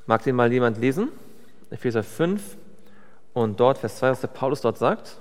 [0.06, 1.10] Mag den mal jemand lesen?
[1.70, 2.42] Epheser 5
[3.34, 5.20] und dort Vers 2, was der Paulus dort sagt.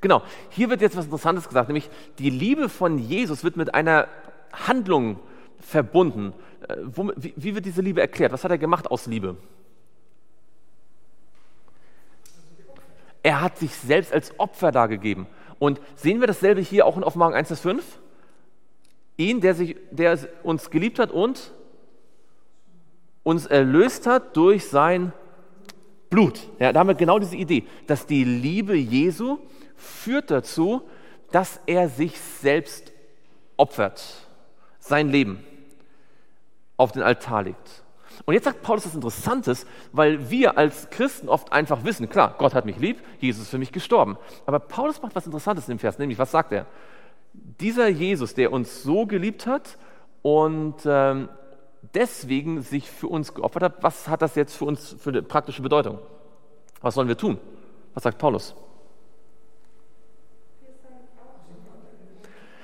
[0.00, 4.06] Genau, hier wird jetzt was Interessantes gesagt, nämlich die Liebe von Jesus wird mit einer
[4.52, 5.18] Handlung
[5.60, 6.32] verbunden.
[6.68, 6.76] Äh,
[7.16, 8.32] wie wird diese Liebe erklärt?
[8.32, 9.36] Was hat er gemacht aus Liebe?
[13.22, 15.26] Er hat sich selbst als Opfer dargegeben.
[15.58, 17.98] Und sehen wir dasselbe hier auch in Offenbarung 1 bis 5?
[19.16, 21.52] Ihn, der, sich, der uns geliebt hat und
[23.24, 25.12] uns erlöst hat durch sein
[26.10, 26.40] Blut.
[26.58, 29.38] Ja, da haben wir genau diese Idee, dass die Liebe Jesu
[29.76, 30.82] führt dazu,
[31.30, 32.92] dass er sich selbst
[33.56, 34.02] opfert,
[34.78, 35.44] sein Leben
[36.76, 37.82] auf den Altar legt.
[38.24, 42.54] Und jetzt sagt Paulus was Interessantes, weil wir als Christen oft einfach wissen, klar, Gott
[42.54, 44.16] hat mich lieb, Jesus ist für mich gestorben.
[44.46, 46.66] Aber Paulus macht was Interessantes in dem Vers, nämlich was sagt er?
[47.32, 49.78] Dieser Jesus, der uns so geliebt hat
[50.22, 51.28] und ähm,
[51.94, 55.62] deswegen sich für uns geopfert hat, was hat das jetzt für uns für eine praktische
[55.62, 55.98] Bedeutung?
[56.80, 57.38] Was sollen wir tun?
[57.94, 58.54] Was sagt Paulus?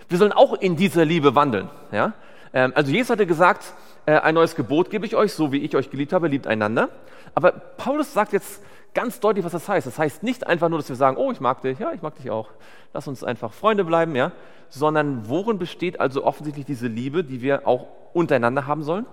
[0.09, 1.69] Wir sollen auch in dieser Liebe wandeln.
[1.91, 2.13] Ja?
[2.53, 3.75] Ähm, also Jesus hatte gesagt,
[4.07, 6.91] äh, ein neues Gebot gebe ich euch, so wie ich euch geliebt habe, liebt einander.
[7.35, 8.63] Aber Paulus sagt jetzt
[8.95, 9.87] ganz deutlich, was das heißt.
[9.87, 12.15] Das heißt nicht einfach nur, dass wir sagen, oh, ich mag dich, ja, ich mag
[12.15, 12.51] dich auch.
[12.93, 14.33] Lass uns einfach Freunde bleiben, ja.
[14.71, 19.07] Sondern worin besteht also offensichtlich diese Liebe, die wir auch untereinander haben sollen?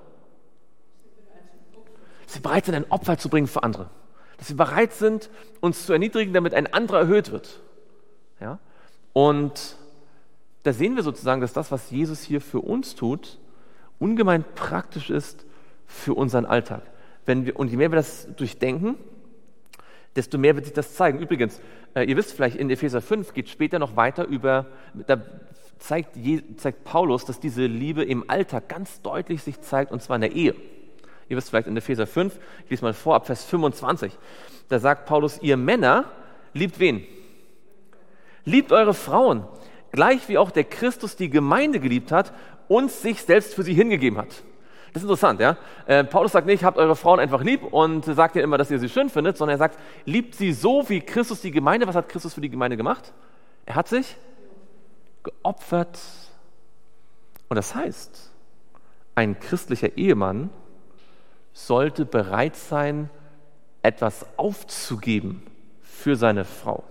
[2.26, 3.89] Dass wir bereit sind, ein Opfer zu bringen für andere.
[4.38, 7.60] Dass wir bereit sind, uns zu erniedrigen, damit ein anderer erhöht wird.
[8.39, 8.60] Ja?
[9.13, 9.76] Und
[10.63, 13.39] da sehen wir sozusagen, dass das, was Jesus hier für uns tut,
[14.00, 15.46] ungemein praktisch ist
[15.86, 16.84] für unseren Alltag.
[17.26, 18.96] Wenn wir, und je mehr wir das durchdenken,
[20.15, 21.19] desto mehr wird sich das zeigen.
[21.19, 21.62] Übrigens,
[21.95, 24.67] äh, ihr wisst vielleicht, in Epheser 5 geht später noch weiter über,
[25.08, 25.21] da
[25.80, 26.17] zeigt,
[26.58, 30.34] zeigt Paulus, dass diese Liebe im Alltag ganz deutlich sich zeigt, und zwar in der
[30.34, 30.56] Ehe.
[31.30, 34.17] Ihr wisst vielleicht in Epheser 5, ich lese mal vor, ab Vers 25,
[34.69, 36.06] da sagt Paulus, ihr Männer
[36.54, 37.06] liebt wen?
[38.43, 39.45] Liebt eure Frauen,
[39.91, 42.34] gleich wie auch der Christus die Gemeinde geliebt hat
[42.67, 44.43] und sich selbst für sie hingegeben hat.
[44.93, 45.58] Das ist interessant, ja.
[45.86, 48.80] Äh, Paulus sagt nicht, habt eure Frauen einfach lieb und sagt ihr immer, dass ihr
[48.80, 51.88] sie schön findet, sondern er sagt, liebt sie so wie Christus die Gemeinde.
[51.88, 53.13] Was hat Christus für die Gemeinde gemacht?
[53.65, 54.17] Er hat sich
[55.23, 55.99] geopfert.
[57.47, 58.32] Und das heißt,
[59.15, 60.49] ein christlicher Ehemann
[61.54, 63.10] sollte bereit sein,
[63.82, 65.43] etwas aufzugeben
[65.82, 66.84] für seine Frau.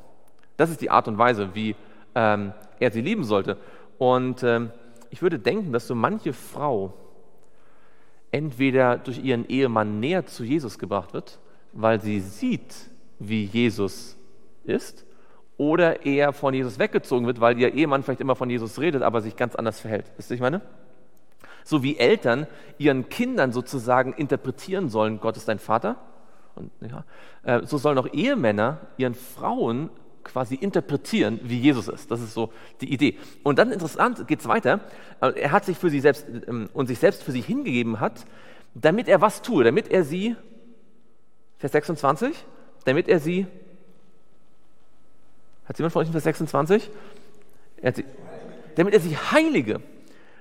[0.56, 1.76] Das ist die Art und Weise, wie
[2.14, 3.56] ähm, er sie lieben sollte.
[3.98, 4.70] Und ähm,
[5.10, 6.94] ich würde denken, dass so manche Frau
[8.30, 11.38] entweder durch ihren Ehemann näher zu Jesus gebracht wird,
[11.72, 12.74] weil sie sieht,
[13.18, 14.16] wie Jesus
[14.64, 15.04] ist,
[15.56, 19.20] oder eher von Jesus weggezogen wird, weil ihr Ehemann vielleicht immer von Jesus redet, aber
[19.20, 20.10] sich ganz anders verhält.
[20.16, 20.62] Wisst ihr, ich meine?
[21.64, 22.46] So wie Eltern
[22.78, 25.96] ihren Kindern sozusagen interpretieren sollen, Gott ist dein Vater.
[26.54, 27.04] Und, ja,
[27.42, 29.90] äh, so sollen auch Ehemänner ihren Frauen
[30.24, 32.10] quasi interpretieren, wie Jesus ist.
[32.10, 33.18] Das ist so die Idee.
[33.42, 34.80] Und dann interessant geht es weiter.
[35.20, 38.24] Äh, er hat sich für sie selbst ähm, und sich selbst für sie hingegeben hat,
[38.74, 40.36] damit er was tue, damit er sie,
[41.58, 42.34] Vers 26,
[42.84, 43.46] damit er sie,
[45.66, 46.90] hat jemand von euch Vers 26?
[47.82, 48.04] Er sie,
[48.76, 49.80] damit er sie heilige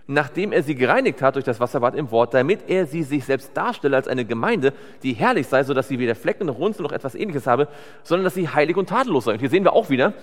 [0.10, 3.56] nachdem er sie gereinigt hat durch das Wasserbad im Wort, damit er sie sich selbst
[3.56, 7.14] darstelle als eine Gemeinde, die herrlich sei, sodass sie weder Flecken noch Runzel noch etwas
[7.14, 7.68] ähnliches habe,
[8.02, 9.34] sondern dass sie heilig und tadellos sei.
[9.34, 10.14] Und hier sehen wir auch wieder,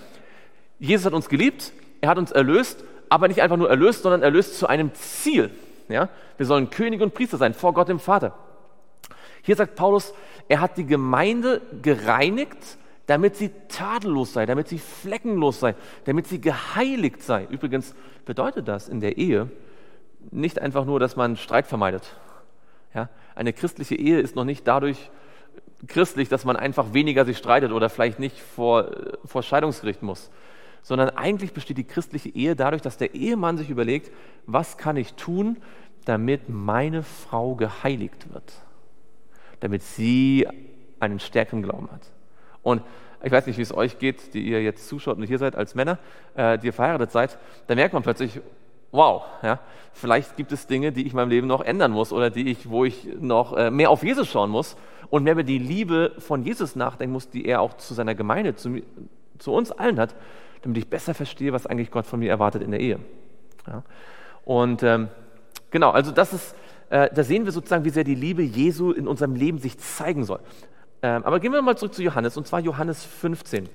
[0.77, 1.71] Jesus hat uns geliebt,
[2.01, 5.51] er hat uns erlöst, aber nicht einfach nur erlöst, sondern erlöst zu einem Ziel.
[5.87, 6.09] Ja?
[6.35, 8.33] Wir sollen Könige und Priester sein vor Gott dem Vater.
[9.41, 10.13] Hier sagt Paulus,
[10.49, 16.41] er hat die Gemeinde gereinigt, damit sie tadellos sei, damit sie fleckenlos sei, damit sie
[16.41, 17.47] geheiligt sei.
[17.49, 17.95] Übrigens
[18.25, 19.49] bedeutet das in der Ehe,
[20.31, 22.15] nicht einfach nur, dass man Streit vermeidet.
[22.93, 23.09] Ja?
[23.35, 25.09] Eine christliche Ehe ist noch nicht dadurch
[25.87, 28.91] christlich, dass man einfach weniger sich streitet oder vielleicht nicht vor,
[29.25, 30.31] vor Scheidungsgericht muss,
[30.81, 34.11] sondern eigentlich besteht die christliche Ehe dadurch, dass der Ehemann sich überlegt,
[34.45, 35.57] was kann ich tun,
[36.05, 38.53] damit meine Frau geheiligt wird,
[39.59, 40.47] damit sie
[40.99, 42.01] einen stärkeren Glauben hat.
[42.63, 42.81] Und
[43.23, 45.75] ich weiß nicht, wie es euch geht, die ihr jetzt zuschaut und hier seid als
[45.75, 45.97] Männer,
[46.35, 47.37] äh, die ihr verheiratet seid,
[47.67, 48.39] da merkt man plötzlich,
[48.91, 49.59] wow, ja,
[49.93, 52.69] vielleicht gibt es Dinge, die ich in meinem Leben noch ändern muss oder die ich,
[52.69, 54.77] wo ich noch äh, mehr auf Jesus schauen muss
[55.09, 58.55] und mehr über die Liebe von Jesus nachdenken muss, die er auch zu seiner Gemeinde,
[58.55, 58.81] zu,
[59.37, 60.15] zu uns allen hat,
[60.61, 62.99] damit ich besser verstehe, was eigentlich Gott von mir erwartet in der Ehe.
[63.67, 63.83] Ja.
[64.45, 65.09] Und ähm,
[65.71, 66.55] genau, also das ist,
[66.89, 70.23] äh, da sehen wir sozusagen, wie sehr die Liebe Jesu in unserem Leben sich zeigen
[70.23, 70.39] soll.
[71.01, 73.69] Ähm, aber gehen wir mal zurück zu Johannes, und zwar Johannes 15.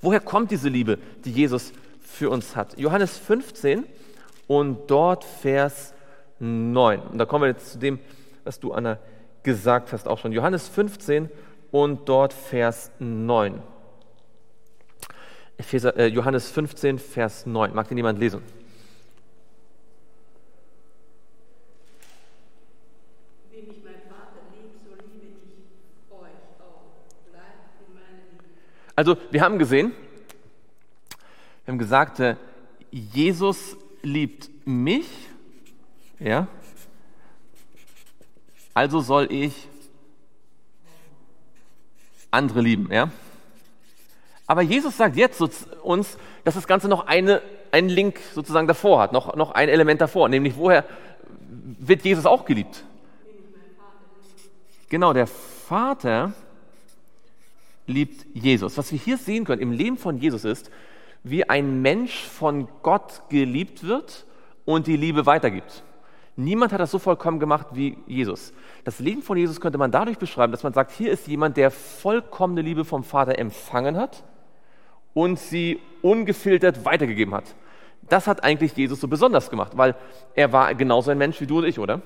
[0.00, 1.72] Woher kommt diese Liebe, die Jesus
[2.16, 2.78] für uns hat.
[2.78, 3.84] Johannes 15
[4.46, 5.92] und dort Vers
[6.38, 7.00] 9.
[7.00, 7.98] Und da kommen wir jetzt zu dem,
[8.44, 8.98] was du, Anna,
[9.42, 10.32] gesagt hast, auch schon.
[10.32, 11.28] Johannes 15
[11.70, 13.62] und dort Vers 9.
[15.58, 17.74] Epheser, äh, Johannes 15, Vers 9.
[17.74, 18.42] Mag den jemand lesen?
[28.98, 29.92] Also, wir haben gesehen,
[31.66, 32.36] wir haben gesagt, äh,
[32.92, 35.08] Jesus liebt mich,
[36.20, 36.46] ja,
[38.72, 39.66] also soll ich
[42.30, 43.10] andere lieben, ja.
[44.46, 45.40] Aber Jesus sagt jetzt
[45.82, 50.00] uns, dass das Ganze noch eine, einen Link sozusagen davor hat, noch, noch ein Element
[50.00, 50.84] davor, nämlich woher
[51.48, 52.84] wird Jesus auch geliebt?
[54.88, 56.32] Genau, der Vater
[57.88, 58.78] liebt Jesus.
[58.78, 60.70] Was wir hier sehen können im Leben von Jesus ist,
[61.22, 64.26] wie ein Mensch von Gott geliebt wird
[64.64, 65.82] und die Liebe weitergibt.
[66.36, 68.52] Niemand hat das so vollkommen gemacht wie Jesus.
[68.84, 71.70] Das Leben von Jesus könnte man dadurch beschreiben, dass man sagt, hier ist jemand, der
[71.70, 74.22] vollkommene Liebe vom Vater empfangen hat
[75.14, 77.54] und sie ungefiltert weitergegeben hat.
[78.02, 79.96] Das hat eigentlich Jesus so besonders gemacht, weil
[80.34, 82.02] er war genauso ein Mensch wie du und ich, oder?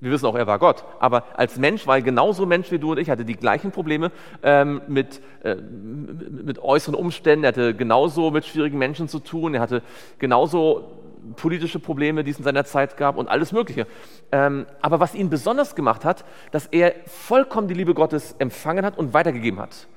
[0.00, 0.84] Wir wissen auch, er war Gott.
[1.00, 4.12] Aber als Mensch war er genauso Mensch wie du und ich, hatte die gleichen Probleme
[4.42, 9.60] ähm, mit, äh, mit äußeren Umständen, er hatte genauso mit schwierigen Menschen zu tun, er
[9.60, 9.82] hatte
[10.18, 10.92] genauso
[11.34, 13.86] politische Probleme, die es in seiner Zeit gab und alles Mögliche.
[14.30, 18.96] Ähm, aber was ihn besonders gemacht hat, dass er vollkommen die Liebe Gottes empfangen hat
[18.98, 19.88] und weitergegeben hat.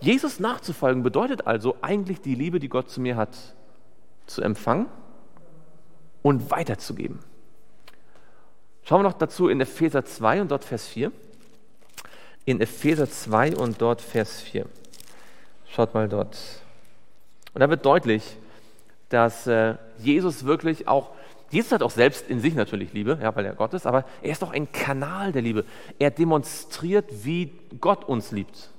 [0.00, 3.36] Jesus nachzufolgen bedeutet also eigentlich die Liebe, die Gott zu mir hat,
[4.26, 4.86] zu empfangen
[6.22, 7.20] und weiterzugeben.
[8.88, 11.10] Schauen wir noch dazu in Epheser 2 und dort Vers 4.
[12.44, 14.64] In Epheser 2 und dort Vers 4.
[15.68, 16.38] Schaut mal dort.
[17.52, 18.22] Und da wird deutlich,
[19.08, 21.10] dass äh, Jesus wirklich auch,
[21.50, 24.30] Jesus hat auch selbst in sich natürlich Liebe, ja, weil er Gott ist, aber er
[24.30, 25.64] ist auch ein Kanal der Liebe.
[25.98, 28.70] Er demonstriert, wie Gott uns liebt.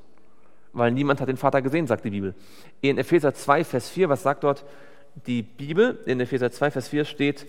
[0.71, 2.33] Weil niemand hat den Vater gesehen, sagt die Bibel.
[2.79, 4.63] In Epheser 2, Vers 4, was sagt dort
[5.25, 5.99] die Bibel?
[6.05, 7.45] In Epheser 2, Vers 4 steht,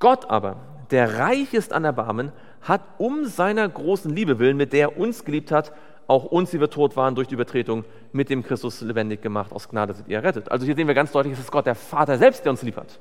[0.00, 0.56] Gott aber,
[0.90, 2.32] der reich ist an Erbarmen,
[2.62, 5.72] hat um seiner großen Liebe willen, mit der er uns geliebt hat,
[6.06, 9.52] auch uns, die wir tot waren durch die Übertretung, mit dem Christus lebendig gemacht.
[9.52, 10.50] Aus Gnade sind ihr errettet.
[10.50, 12.98] Also hier sehen wir ganz deutlich, es ist Gott, der Vater selbst, der uns liefert.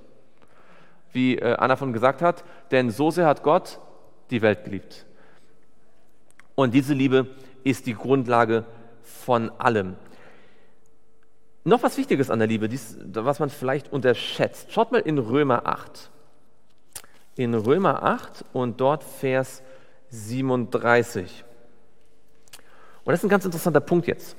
[1.12, 3.80] Wie äh, Anna von gesagt hat, denn so sehr hat Gott
[4.30, 5.06] die Welt geliebt.
[6.54, 7.28] Und diese Liebe
[7.64, 8.66] ist die Grundlage
[9.02, 9.96] von allem.
[11.64, 12.70] Noch was Wichtiges an der Liebe,
[13.14, 14.72] was man vielleicht unterschätzt.
[14.72, 16.12] Schaut mal in Römer 8
[17.40, 19.64] in Römer 8 und dort Vers
[20.10, 21.46] 37.
[23.06, 24.36] Und das ist ein ganz interessanter Punkt jetzt,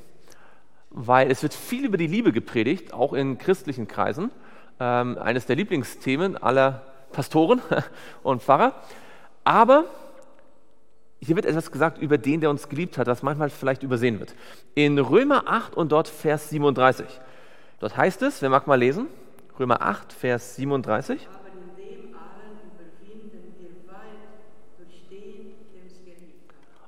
[0.91, 4.31] weil es wird viel über die Liebe gepredigt, auch in christlichen Kreisen.
[4.79, 7.63] Ähm, eines der Lieblingsthemen aller Pastoren
[8.23, 8.75] und Pfarrer.
[9.45, 9.87] Aber
[11.21, 14.35] hier wird etwas gesagt über den, der uns geliebt hat, was manchmal vielleicht übersehen wird.
[14.75, 17.07] In Römer 8 und dort Vers 37.
[17.79, 19.07] Dort heißt es, wer mag mal lesen?
[19.59, 21.27] Römer 8, Vers 37.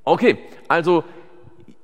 [0.05, 0.39] Okay,
[0.69, 1.05] also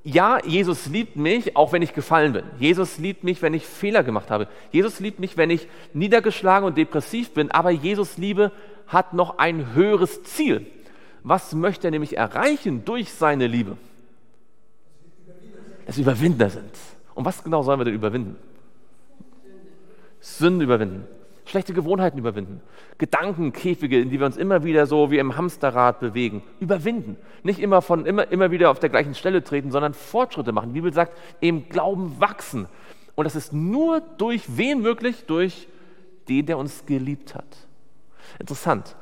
[0.05, 2.45] ja, Jesus liebt mich, auch wenn ich gefallen bin.
[2.59, 4.49] Jesus liebt mich, wenn ich Fehler gemacht habe.
[4.73, 7.51] Jesus liebt mich, wenn ich niedergeschlagen und depressiv bin.
[7.51, 8.51] Aber Jesus Liebe
[8.87, 10.67] hat noch ein höheres Ziel.
[11.23, 13.77] Was möchte er nämlich erreichen durch seine Liebe?
[15.87, 16.73] Dass wir Überwinder sind.
[17.15, 18.37] Und was genau sollen wir denn überwinden?
[20.21, 21.07] Sünde überwinden
[21.49, 22.61] schlechte Gewohnheiten überwinden,
[22.99, 27.17] Gedankenkäfige, in die wir uns immer wieder so wie im Hamsterrad bewegen, überwinden.
[27.43, 30.69] Nicht immer, von, immer, immer wieder auf der gleichen Stelle treten, sondern Fortschritte machen.
[30.69, 32.67] Die Bibel sagt, im Glauben wachsen.
[33.15, 35.25] Und das ist nur durch wen möglich?
[35.27, 35.69] Durch
[36.29, 37.69] den, der uns geliebt hat.
[38.39, 38.97] Interessant.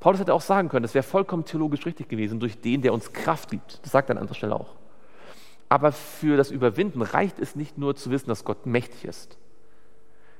[0.00, 3.12] Paulus hätte auch sagen können, das wäre vollkommen theologisch richtig gewesen, durch den, der uns
[3.12, 3.78] Kraft gibt.
[3.84, 4.74] Das sagt er an anderer Stelle auch.
[5.68, 9.38] Aber für das Überwinden reicht es nicht nur zu wissen, dass Gott mächtig ist.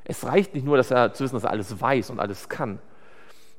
[0.04, 2.78] Es reicht nicht nur, dass er zu wissen, dass er alles weiß und alles kann.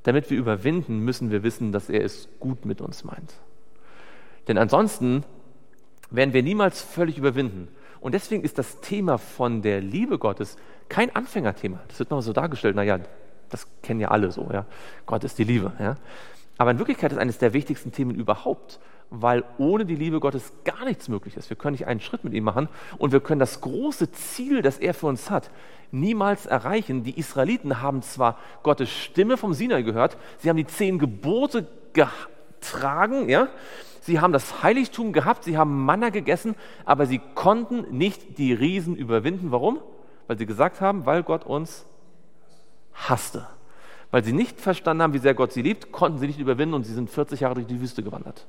[0.03, 3.33] Damit wir überwinden, müssen wir wissen, dass er es gut mit uns meint.
[4.47, 5.23] Denn ansonsten
[6.09, 7.69] werden wir niemals völlig überwinden.
[8.01, 10.57] Und deswegen ist das Thema von der Liebe Gottes
[10.89, 11.79] kein Anfängerthema.
[11.87, 12.99] Das wird mal so dargestellt, naja,
[13.49, 14.65] das kennen ja alle so, ja.
[15.05, 15.95] Gott ist die Liebe, ja.
[16.57, 20.85] Aber in Wirklichkeit ist eines der wichtigsten Themen überhaupt, weil ohne die Liebe Gottes gar
[20.85, 21.49] nichts möglich ist.
[21.49, 24.79] Wir können nicht einen Schritt mit ihm machen und wir können das große Ziel, das
[24.79, 25.51] er für uns hat,
[25.91, 27.03] niemals erreichen.
[27.03, 33.29] Die Israeliten haben zwar Gottes Stimme vom Sinai gehört, sie haben die zehn Gebote getragen,
[33.29, 33.49] ja,
[34.01, 38.95] sie haben das Heiligtum gehabt, sie haben Manna gegessen, aber sie konnten nicht die Riesen
[38.95, 39.51] überwinden.
[39.51, 39.79] Warum?
[40.27, 41.85] Weil sie gesagt haben, weil Gott uns
[42.93, 43.47] hasste.
[44.09, 46.85] Weil sie nicht verstanden haben, wie sehr Gott sie liebt, konnten sie nicht überwinden und
[46.85, 48.47] sie sind 40 Jahre durch die Wüste gewandert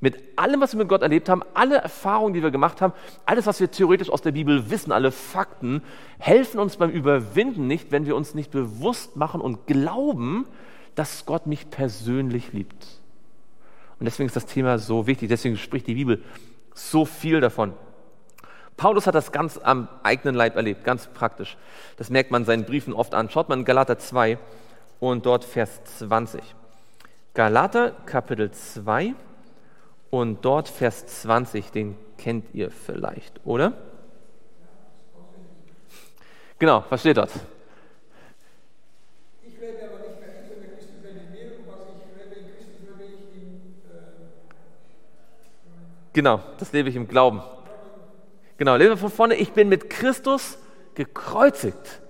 [0.00, 2.92] mit allem, was wir mit Gott erlebt haben, alle Erfahrungen, die wir gemacht haben,
[3.26, 5.82] alles, was wir theoretisch aus der Bibel wissen, alle Fakten,
[6.18, 10.46] helfen uns beim Überwinden nicht, wenn wir uns nicht bewusst machen und glauben,
[10.94, 12.86] dass Gott mich persönlich liebt.
[13.98, 16.22] Und deswegen ist das Thema so wichtig, deswegen spricht die Bibel
[16.74, 17.72] so viel davon.
[18.76, 21.56] Paulus hat das ganz am eigenen Leib erlebt, ganz praktisch.
[21.96, 23.28] Das merkt man seinen Briefen oft an.
[23.28, 24.38] Schaut mal in Galater 2
[25.00, 26.40] und dort Vers 20.
[27.34, 29.14] Galater Kapitel 2
[30.10, 33.72] und dort Vers 20, den kennt ihr vielleicht, oder?
[36.58, 37.30] Genau, was steht dort?
[39.42, 42.34] Ich lebe aber nicht mehr ich, sondern Christus lebe in mir und was ich lebe
[42.40, 43.74] in Christus lebe ich im...
[43.88, 44.02] Äh,
[46.12, 47.42] genau, das lebe ich im Glauben.
[48.56, 50.58] Genau, lebe von vorne, ich bin mit Christus
[50.94, 52.00] gekreuzigt.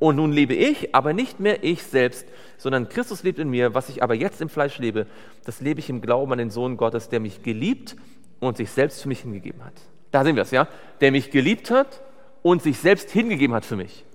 [0.00, 2.26] Und nun lebe ich, aber nicht mehr ich selbst,
[2.56, 3.74] sondern Christus lebt in mir.
[3.74, 5.06] Was ich aber jetzt im Fleisch lebe,
[5.44, 7.96] das lebe ich im Glauben an den Sohn Gottes, der mich geliebt
[8.40, 9.74] und sich selbst für mich hingegeben hat.
[10.10, 10.66] Da sehen wir es, ja?
[11.02, 12.00] Der mich geliebt hat
[12.42, 14.06] und sich selbst hingegeben hat für mich.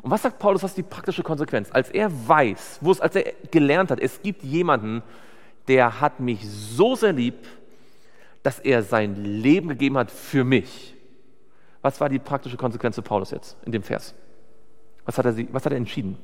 [0.00, 1.68] Und was sagt Paulus, was ist die praktische Konsequenz?
[1.70, 5.02] Als er weiß, wo es, als er gelernt hat, es gibt jemanden,
[5.68, 7.36] der hat mich so sehr lieb,
[8.42, 10.94] dass er sein Leben gegeben hat für mich.
[11.82, 14.14] Was war die praktische Konsequenz für Paulus jetzt in dem Vers?
[15.04, 16.18] Was hat er, was hat er entschieden?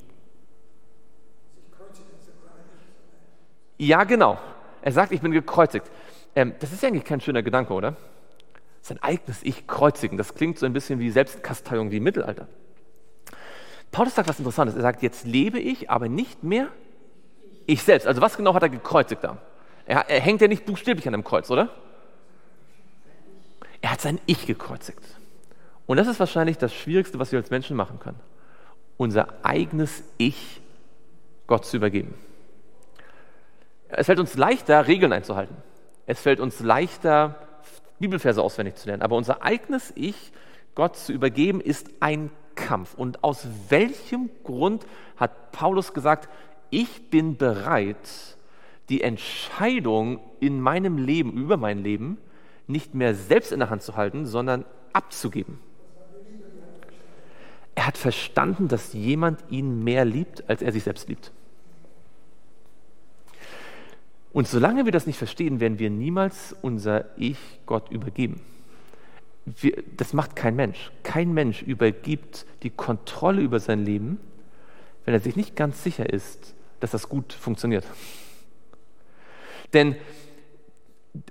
[3.77, 4.37] Ja, genau.
[4.81, 5.89] Er sagt, ich bin gekreuzigt.
[6.35, 7.95] Ähm, das ist ja eigentlich kein schöner Gedanke, oder?
[8.81, 10.17] Sein eigenes Ich kreuzigen.
[10.17, 12.47] Das klingt so ein bisschen wie Selbstkasteiung wie im Mittelalter.
[13.91, 14.75] Paulus sagt was Interessantes.
[14.75, 16.69] Er sagt, jetzt lebe ich, aber nicht mehr
[17.65, 18.07] ich selbst.
[18.07, 19.37] Also was genau hat er gekreuzigt da?
[19.85, 21.69] Er, er hängt ja nicht buchstäblich an einem Kreuz, oder?
[23.81, 25.03] Er hat sein Ich gekreuzigt.
[25.85, 28.19] Und das ist wahrscheinlich das Schwierigste, was wir als Menschen machen können.
[29.01, 30.61] Unser eigenes Ich
[31.47, 32.13] Gott zu übergeben.
[33.87, 35.57] Es fällt uns leichter, Regeln einzuhalten.
[36.05, 37.35] Es fällt uns leichter,
[37.97, 39.01] Bibelverse auswendig zu lernen.
[39.01, 40.31] Aber unser eigenes Ich
[40.75, 42.93] Gott zu übergeben, ist ein Kampf.
[42.93, 44.85] Und aus welchem Grund
[45.17, 46.29] hat Paulus gesagt,
[46.69, 47.97] ich bin bereit,
[48.89, 52.19] die Entscheidung in meinem Leben, über mein Leben,
[52.67, 55.57] nicht mehr selbst in der Hand zu halten, sondern abzugeben.
[57.75, 61.31] Er hat verstanden, dass jemand ihn mehr liebt, als er sich selbst liebt.
[64.33, 68.41] Und solange wir das nicht verstehen, werden wir niemals unser Ich Gott übergeben.
[69.45, 70.91] Wir, das macht kein Mensch.
[71.03, 74.19] Kein Mensch übergibt die Kontrolle über sein Leben,
[75.03, 77.85] wenn er sich nicht ganz sicher ist, dass das gut funktioniert.
[79.73, 79.95] Denn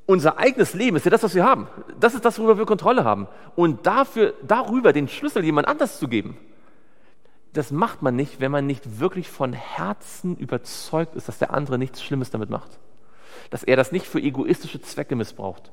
[0.06, 1.68] unser eigenes Leben ist ja das, was wir haben.
[1.98, 3.28] Das ist das, worüber wir Kontrolle haben.
[3.56, 6.36] Und dafür, darüber den Schlüssel jemand anders zu geben,
[7.52, 11.78] das macht man nicht, wenn man nicht wirklich von Herzen überzeugt ist, dass der andere
[11.78, 12.78] nichts Schlimmes damit macht.
[13.50, 15.72] Dass er das nicht für egoistische Zwecke missbraucht.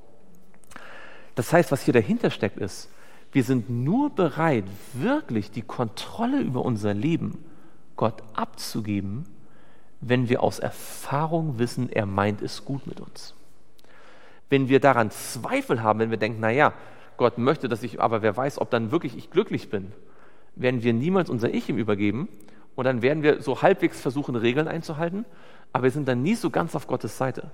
[1.36, 2.90] Das heißt, was hier dahinter steckt, ist,
[3.32, 7.46] wir sind nur bereit, wirklich die Kontrolle über unser Leben
[7.96, 9.26] Gott abzugeben,
[10.00, 13.37] wenn wir aus Erfahrung wissen, er meint es gut mit uns.
[14.50, 16.74] Wenn wir daran Zweifel haben, wenn wir denken, naja,
[17.18, 19.92] Gott möchte, dass ich, aber wer weiß, ob dann wirklich ich glücklich bin,
[20.56, 22.30] werden wir niemals unser Ich ihm übergeben
[22.76, 25.26] und dann werden wir so halbwegs versuchen, Regeln einzuhalten,
[25.74, 27.52] aber wir sind dann nie so ganz auf Gottes Seite.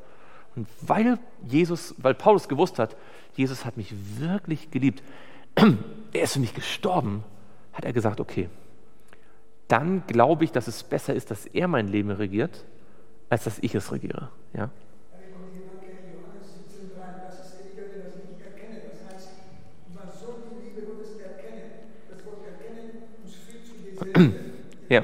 [0.55, 1.17] Und weil
[1.47, 2.95] Jesus, weil Paulus gewusst hat,
[3.35, 5.01] Jesus hat mich wirklich geliebt,
[6.13, 7.23] er ist für mich gestorben,
[7.73, 8.49] hat er gesagt, okay,
[9.67, 12.65] dann glaube ich, dass es besser ist, dass er mein Leben regiert,
[13.29, 14.29] als dass ich es regiere.
[14.53, 14.69] Ja?
[24.89, 25.03] Ja,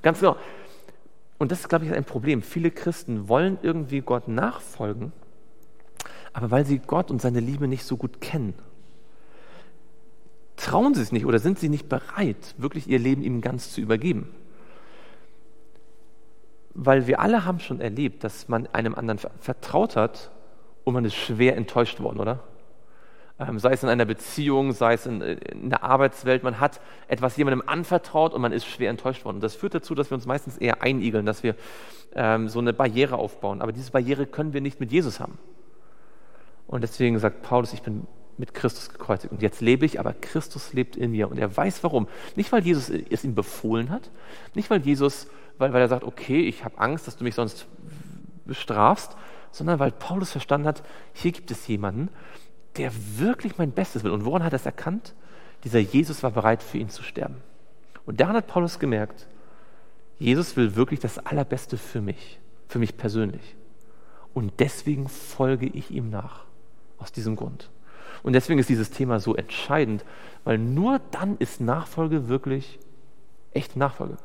[0.00, 0.36] ganz genau.
[1.38, 2.40] Und das ist, glaube ich, ein Problem.
[2.40, 5.12] Viele Christen wollen irgendwie Gott nachfolgen,
[6.32, 8.54] aber weil sie Gott und seine Liebe nicht so gut kennen,
[10.56, 13.80] trauen sie es nicht oder sind sie nicht bereit, wirklich ihr Leben ihm ganz zu
[13.80, 14.28] übergeben.
[16.74, 20.30] Weil wir alle haben schon erlebt, dass man einem anderen vertraut hat
[20.84, 22.44] und man ist schwer enttäuscht worden, oder?
[23.48, 27.36] Ähm, sei es in einer Beziehung, sei es in, in, der Arbeitswelt, man hat etwas
[27.36, 29.40] jemandem anvertraut und man ist schwer enttäuscht worden.
[29.40, 31.54] Das führt dazu, dass wir uns meistens eher einigeln, dass wir
[32.14, 33.62] ähm, so eine Barriere aufbauen.
[33.62, 35.38] Aber diese Barriere können wir nicht mit Jesus haben.
[36.66, 38.06] Und deswegen sagt Paulus, ich bin
[38.38, 39.32] mit Christus gekreuzigt.
[39.32, 41.30] Und jetzt lebe ich, aber Christus lebt in mir.
[41.30, 42.08] Und er weiß warum.
[42.34, 44.10] Nicht, weil Jesus es ihm befohlen hat,
[44.54, 45.28] nicht, weil Jesus,
[45.58, 47.66] weil, weil er sagt, okay, ich habe Angst, dass du mich sonst
[48.44, 49.16] bestrafst,
[49.50, 50.82] sondern weil Paulus verstanden hat,
[51.12, 52.08] hier gibt es jemanden,
[52.76, 54.10] der wirklich mein Bestes will.
[54.10, 55.14] Und woran hat er es erkannt?
[55.64, 57.36] Dieser Jesus war bereit, für ihn zu sterben.
[58.06, 59.26] Und daran hat Paulus gemerkt,
[60.18, 63.56] Jesus will wirklich das Allerbeste für mich, für mich persönlich.
[64.34, 66.44] Und deswegen folge ich ihm nach.
[66.98, 67.68] Aus diesem Grund.
[68.22, 70.04] Und deswegen ist dieses Thema so entscheidend,
[70.44, 72.78] weil nur dann ist Nachfolge wirklich
[73.52, 74.16] echte Nachfolge.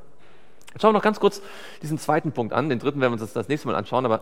[0.80, 1.42] Schauen wir noch ganz kurz
[1.82, 2.70] diesen zweiten Punkt an.
[2.70, 4.06] Den dritten werden wir uns das nächste Mal anschauen.
[4.06, 4.22] Aber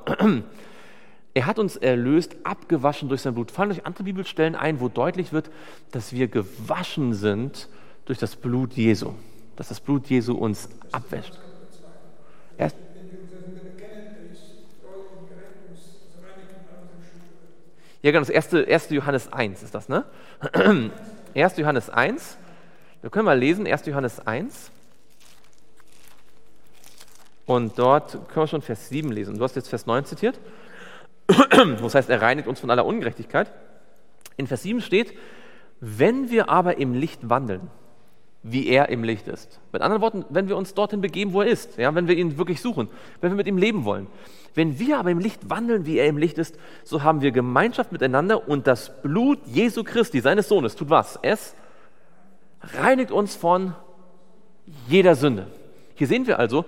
[1.35, 3.51] er hat uns erlöst, abgewaschen durch sein Blut.
[3.51, 5.51] Fallen euch andere Bibelstellen ein, wo deutlich wird,
[5.91, 7.67] dass wir gewaschen sind
[8.05, 9.11] durch das Blut Jesu.
[9.57, 11.37] Dass das Blut Jesu uns abwäscht.
[12.57, 12.77] Erst,
[18.01, 18.91] Ja, genau, das erste, 1.
[18.91, 20.05] Johannes 1 ist das, ne?
[21.33, 21.57] 1.
[21.57, 22.37] Johannes 1.
[23.01, 23.87] Wir können mal lesen, 1.
[23.87, 24.71] Johannes 1.
[27.45, 29.37] Und dort können wir schon Vers 7 lesen.
[29.37, 30.39] Du hast jetzt Vers 9 zitiert.
[31.81, 33.51] Das heißt, er reinigt uns von aller Ungerechtigkeit.
[34.37, 35.13] In Vers 7 steht,
[35.79, 37.69] wenn wir aber im Licht wandeln,
[38.43, 39.59] wie er im Licht ist.
[39.71, 42.37] Mit anderen Worten, wenn wir uns dorthin begeben, wo er ist, ja, wenn wir ihn
[42.37, 44.07] wirklich suchen, wenn wir mit ihm leben wollen.
[44.53, 47.91] Wenn wir aber im Licht wandeln, wie er im Licht ist, so haben wir Gemeinschaft
[47.91, 51.17] miteinander und das Blut Jesu Christi, seines Sohnes, tut was?
[51.23, 51.55] Es
[52.61, 53.73] reinigt uns von
[54.87, 55.47] jeder Sünde.
[55.95, 56.65] Hier sehen wir also,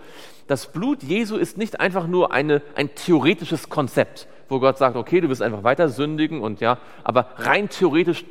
[0.48, 5.22] das Blut Jesu ist nicht einfach nur eine, ein theoretisches Konzept, wo Gott sagt, okay,
[5.22, 8.26] du wirst einfach weiter sündigen und ja, aber rein theoretisch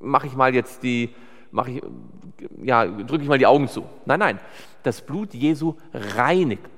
[0.00, 1.14] mache ich mal jetzt die,
[1.50, 1.82] mache ich,
[2.62, 3.84] ja, drücke ich mal die Augen zu.
[4.04, 4.40] Nein, nein,
[4.82, 6.70] das Blut Jesu reinigt.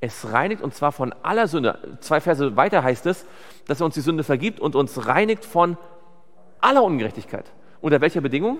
[0.00, 1.96] Es reinigt und zwar von aller Sünde.
[2.00, 3.26] Zwei Verse weiter heißt es,
[3.66, 5.78] dass er uns die Sünde vergibt und uns reinigt von
[6.60, 7.46] aller Ungerechtigkeit.
[7.80, 8.58] Unter welcher Bedingung?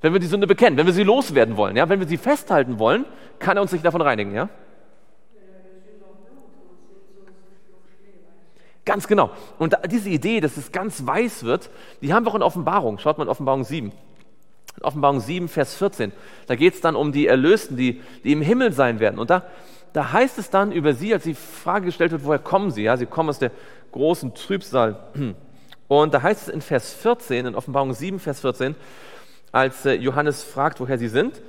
[0.00, 2.78] Wenn wir die Sünde bekennen, wenn wir sie loswerden wollen, ja, wenn wir sie festhalten
[2.78, 3.06] wollen,
[3.38, 4.48] kann er uns nicht davon reinigen, ja?
[8.84, 9.30] Ganz genau.
[9.58, 11.70] Und diese Idee, dass es ganz weiß wird,
[12.02, 12.98] die haben wir auch in Offenbarung.
[12.98, 13.92] Schaut mal in Offenbarung 7.
[14.76, 16.12] In Offenbarung 7, Vers 14.
[16.46, 19.18] Da geht es dann um die Erlösten, die, die im Himmel sein werden.
[19.18, 19.44] Und da,
[19.94, 22.82] da heißt es dann über sie, als die Frage gestellt wird, woher kommen sie?
[22.82, 23.52] Ja, sie kommen aus der
[23.92, 24.98] großen Trübsal.
[25.88, 28.74] Und da heißt es in Vers 14, in Offenbarung 7, Vers 14,
[29.52, 31.40] als äh, Johannes fragt, woher sie sind,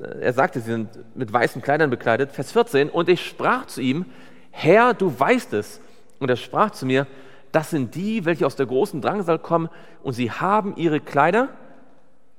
[0.00, 3.80] äh, er sagte, sie sind mit weißen Kleidern bekleidet, Vers 14, und ich sprach zu
[3.80, 4.06] ihm,
[4.50, 5.80] Herr, du weißt es.
[6.20, 7.06] Und er sprach zu mir,
[7.50, 9.68] das sind die, welche aus der großen Drangsal kommen,
[10.02, 11.48] und sie haben ihre Kleider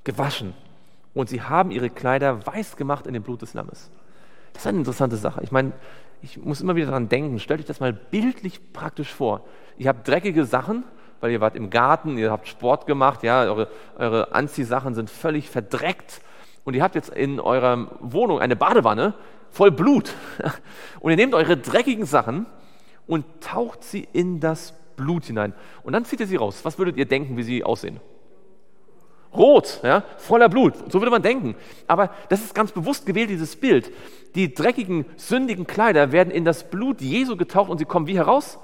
[0.04, 0.54] gewaschen.
[1.14, 3.90] Und sie haben ihre Kleider weiß gemacht in dem Blut des Lammes.
[4.54, 5.42] Das ist eine interessante Sache.
[5.42, 5.72] Ich meine,
[6.22, 9.44] ich muss immer wieder daran denken, stellt euch das mal bildlich praktisch vor.
[9.76, 10.84] Ihr habt dreckige Sachen,
[11.20, 15.50] weil ihr wart im Garten, ihr habt Sport gemacht, ja, eure, eure Anziehsachen sind völlig
[15.50, 16.20] verdreckt
[16.64, 19.14] und ihr habt jetzt in eurer Wohnung eine Badewanne
[19.50, 20.14] voll Blut.
[21.00, 22.46] Und ihr nehmt eure dreckigen Sachen
[23.06, 25.54] und taucht sie in das Blut hinein.
[25.82, 26.60] Und dann zieht ihr sie raus.
[26.64, 28.00] Was würdet ihr denken, wie sie aussehen?
[29.34, 30.74] Rot, ja, voller Blut.
[30.92, 31.54] So würde man denken.
[31.86, 33.90] Aber das ist ganz bewusst gewählt, dieses Bild.
[34.34, 38.58] Die dreckigen, sündigen Kleider werden in das Blut Jesu getaucht und sie kommen wie heraus?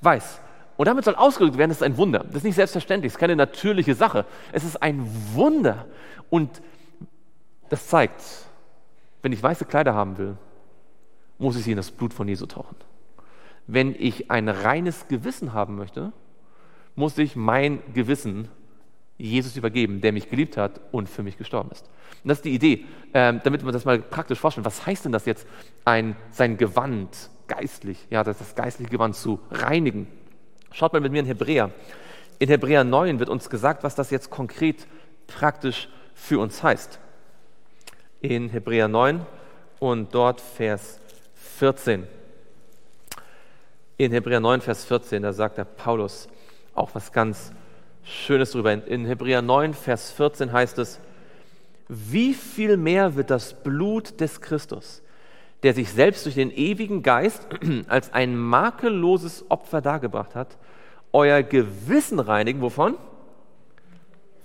[0.00, 0.40] Weiß.
[0.76, 2.20] Und damit soll ausgedrückt werden, das ist ein Wunder.
[2.20, 4.24] Das ist nicht selbstverständlich, es ist keine natürliche Sache.
[4.52, 5.86] Es ist ein Wunder.
[6.30, 6.62] Und
[7.68, 8.22] das zeigt,
[9.22, 10.36] wenn ich weiße Kleider haben will,
[11.38, 12.76] muss ich sie in das Blut von Jesu tauchen.
[13.72, 16.12] Wenn ich ein reines Gewissen haben möchte,
[16.96, 18.48] muss ich mein Gewissen
[19.16, 21.88] Jesus übergeben, der mich geliebt hat und für mich gestorben ist.
[22.24, 24.64] Und das ist die Idee, ähm, damit man das mal praktisch vorstellen.
[24.64, 25.46] Was heißt denn das jetzt,
[25.84, 30.08] ein, sein Gewand geistlich, ja, das, das geistliche Gewand zu reinigen?
[30.72, 31.70] Schaut mal mit mir in Hebräer.
[32.40, 34.88] In Hebräer 9 wird uns gesagt, was das jetzt konkret
[35.28, 36.98] praktisch für uns heißt.
[38.20, 39.24] In Hebräer 9
[39.78, 40.98] und dort Vers
[41.58, 42.19] 14.
[44.00, 46.26] In Hebräer 9, Vers 14, da sagt der Paulus
[46.74, 47.52] auch was ganz
[48.02, 48.72] Schönes drüber.
[48.72, 51.00] In Hebräer 9, Vers 14 heißt es,
[51.86, 55.02] wie viel mehr wird das Blut des Christus,
[55.62, 57.46] der sich selbst durch den ewigen Geist
[57.88, 60.56] als ein makelloses Opfer dargebracht hat,
[61.12, 62.96] euer Gewissen reinigen, wovon?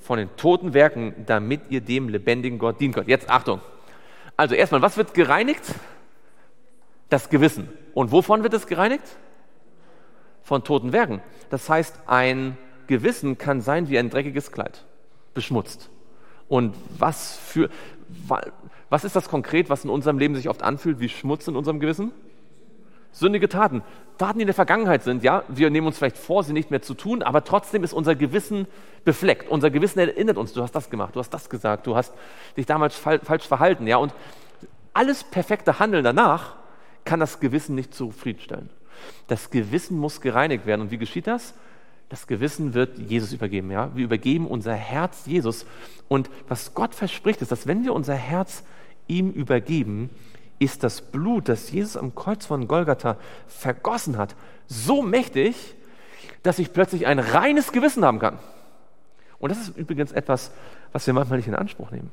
[0.01, 3.07] Von den toten Werken, damit ihr dem lebendigen Gott dienen könnt.
[3.07, 3.61] Jetzt Achtung.
[4.35, 5.63] Also erstmal, was wird gereinigt?
[7.07, 7.69] Das Gewissen.
[7.93, 9.15] Und wovon wird es gereinigt?
[10.45, 11.21] Von toten Werken.
[11.49, 14.85] Das heißt, ein Gewissen kann sein wie ein dreckiges Kleid,
[15.33, 15.89] beschmutzt.
[16.47, 17.69] Und was für,
[18.89, 21.79] was ist das konkret, was in unserem Leben sich oft anfühlt wie Schmutz in unserem
[21.79, 22.11] Gewissen?
[23.11, 23.81] Sündige Taten.
[24.19, 25.43] Taten, die in der Vergangenheit sind, ja.
[25.47, 28.67] Wir nehmen uns vielleicht vor, sie nicht mehr zu tun, aber trotzdem ist unser Gewissen
[29.03, 29.49] befleckt.
[29.49, 32.13] Unser Gewissen erinnert uns, du hast das gemacht, du hast das gesagt, du hast
[32.55, 33.97] dich damals falsch verhalten, ja.
[33.97, 34.13] Und
[34.93, 36.55] alles perfekte Handeln danach
[37.03, 38.69] kann das Gewissen nicht zufriedenstellen.
[39.27, 40.81] Das Gewissen muss gereinigt werden.
[40.81, 41.53] Und wie geschieht das?
[42.09, 43.71] Das Gewissen wird Jesus übergeben.
[43.71, 43.89] Ja?
[43.95, 45.65] Wir übergeben unser Herz Jesus.
[46.07, 48.63] Und was Gott verspricht, ist, dass wenn wir unser Herz
[49.07, 50.09] ihm übergeben,
[50.59, 53.17] ist das Blut, das Jesus am Kreuz von Golgatha
[53.47, 54.35] vergossen hat,
[54.67, 55.75] so mächtig,
[56.43, 58.39] dass ich plötzlich ein reines Gewissen haben kann.
[59.39, 60.51] Und das ist übrigens etwas,
[60.91, 62.11] was wir manchmal nicht in Anspruch nehmen.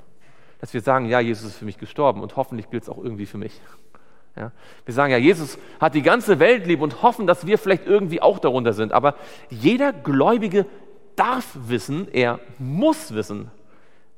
[0.61, 3.27] Dass wir sagen, ja, Jesus ist für mich gestorben und hoffentlich gilt es auch irgendwie
[3.27, 3.61] für mich.
[4.37, 4.53] Ja?
[4.85, 8.23] Wir sagen ja, Jesus hat die ganze Welt lieb und hoffen, dass wir vielleicht irgendwie
[8.23, 8.93] auch darunter sind.
[8.93, 9.17] Aber
[9.51, 10.67] jeder Gläubige
[11.17, 13.51] darf wissen, er muss wissen,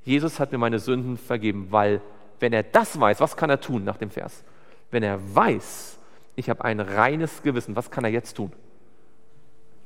[0.05, 2.01] Jesus hat mir meine Sünden vergeben, weil
[2.39, 4.45] wenn er das weiß, was kann er tun nach dem Vers?
[4.91, 5.99] Wenn er weiß,
[6.37, 8.53] ich habe ein reines Gewissen, was kann er jetzt tun?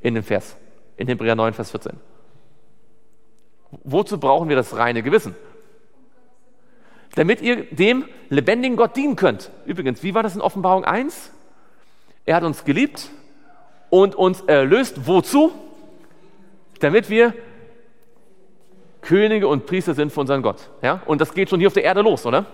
[0.01, 0.57] In dem Vers,
[0.97, 1.93] in Hebräer 9, Vers 14.
[3.85, 5.35] Wozu brauchen wir das reine Gewissen?
[7.19, 9.51] Damit ihr dem lebendigen Gott dienen könnt.
[9.67, 11.33] Übrigens, wie war das in Offenbarung 1?
[12.25, 13.11] Er hat uns geliebt
[13.91, 15.05] und uns erlöst.
[15.09, 15.51] Wozu?
[16.79, 17.35] Damit wir
[19.01, 20.71] Könige und Priester sind für unseren Gott.
[20.81, 21.03] Ja?
[21.07, 22.47] Und das geht schon hier auf der Erde los, oder?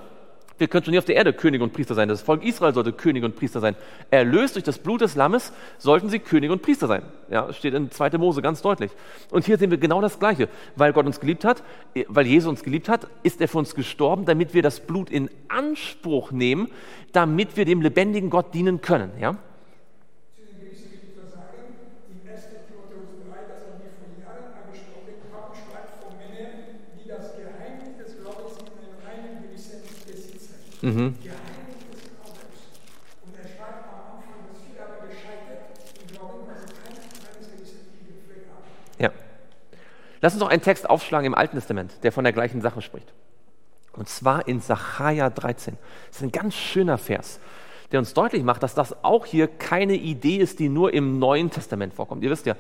[0.57, 2.09] Wir können schon hier auf der Erde König und Priester sein.
[2.09, 3.75] Das Volk Israel sollte König und Priester sein.
[4.11, 7.03] Erlöst durch das Blut des Lammes sollten sie König und Priester sein.
[7.29, 8.19] Ja, steht in 2.
[8.19, 8.93] Mose ganz deutlich.
[9.31, 10.49] Und hier sehen wir genau das Gleiche.
[10.77, 11.65] Weil Gott uns geliebt hat,
[12.07, 15.29] weil Jesus uns geliebt hat, ist er für uns gestorben, damit wir das Blut in
[15.49, 16.71] Anspruch nehmen,
[17.13, 19.11] damit wir dem lebendigen Gott dienen können.
[19.21, 19.37] Ja?
[30.85, 31.15] Mhm.
[31.23, 31.33] Ja.
[40.25, 43.13] Lass uns noch einen Text aufschlagen im Alten Testament, der von der gleichen Sache spricht.
[43.93, 45.77] Und zwar in Sacharja 13.
[46.09, 47.41] Das ist ein ganz schöner Vers
[47.95, 51.51] der uns deutlich macht, dass das auch hier keine Idee ist, die nur im Neuen
[51.51, 52.25] Testament vorkommt.
[52.25, 52.57] Ihr wisst ja,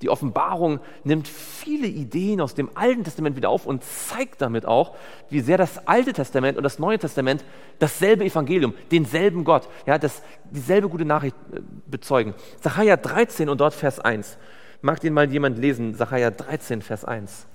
[0.00, 4.94] die Offenbarung nimmt viele Ideen aus dem Alten Testament wieder auf und zeigt damit auch,
[5.28, 7.44] wie sehr das Alte Testament und das Neue Testament
[7.80, 10.22] dasselbe Evangelium, denselben Gott, ja, das,
[10.52, 12.34] dieselbe gute Nachricht äh, bezeugen.
[12.62, 14.38] Sacharja 13 und dort Vers 1.
[14.82, 15.94] Mag den mal jemand lesen?
[15.94, 17.46] Sacharja 13, Vers 1.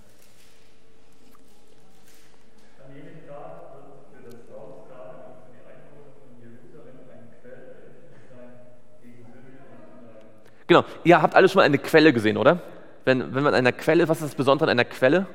[10.71, 12.61] Genau, ihr habt alle schon mal eine Quelle gesehen, oder?
[13.03, 15.27] Wenn, wenn man an einer Quelle, was ist das Besondere an einer Quelle?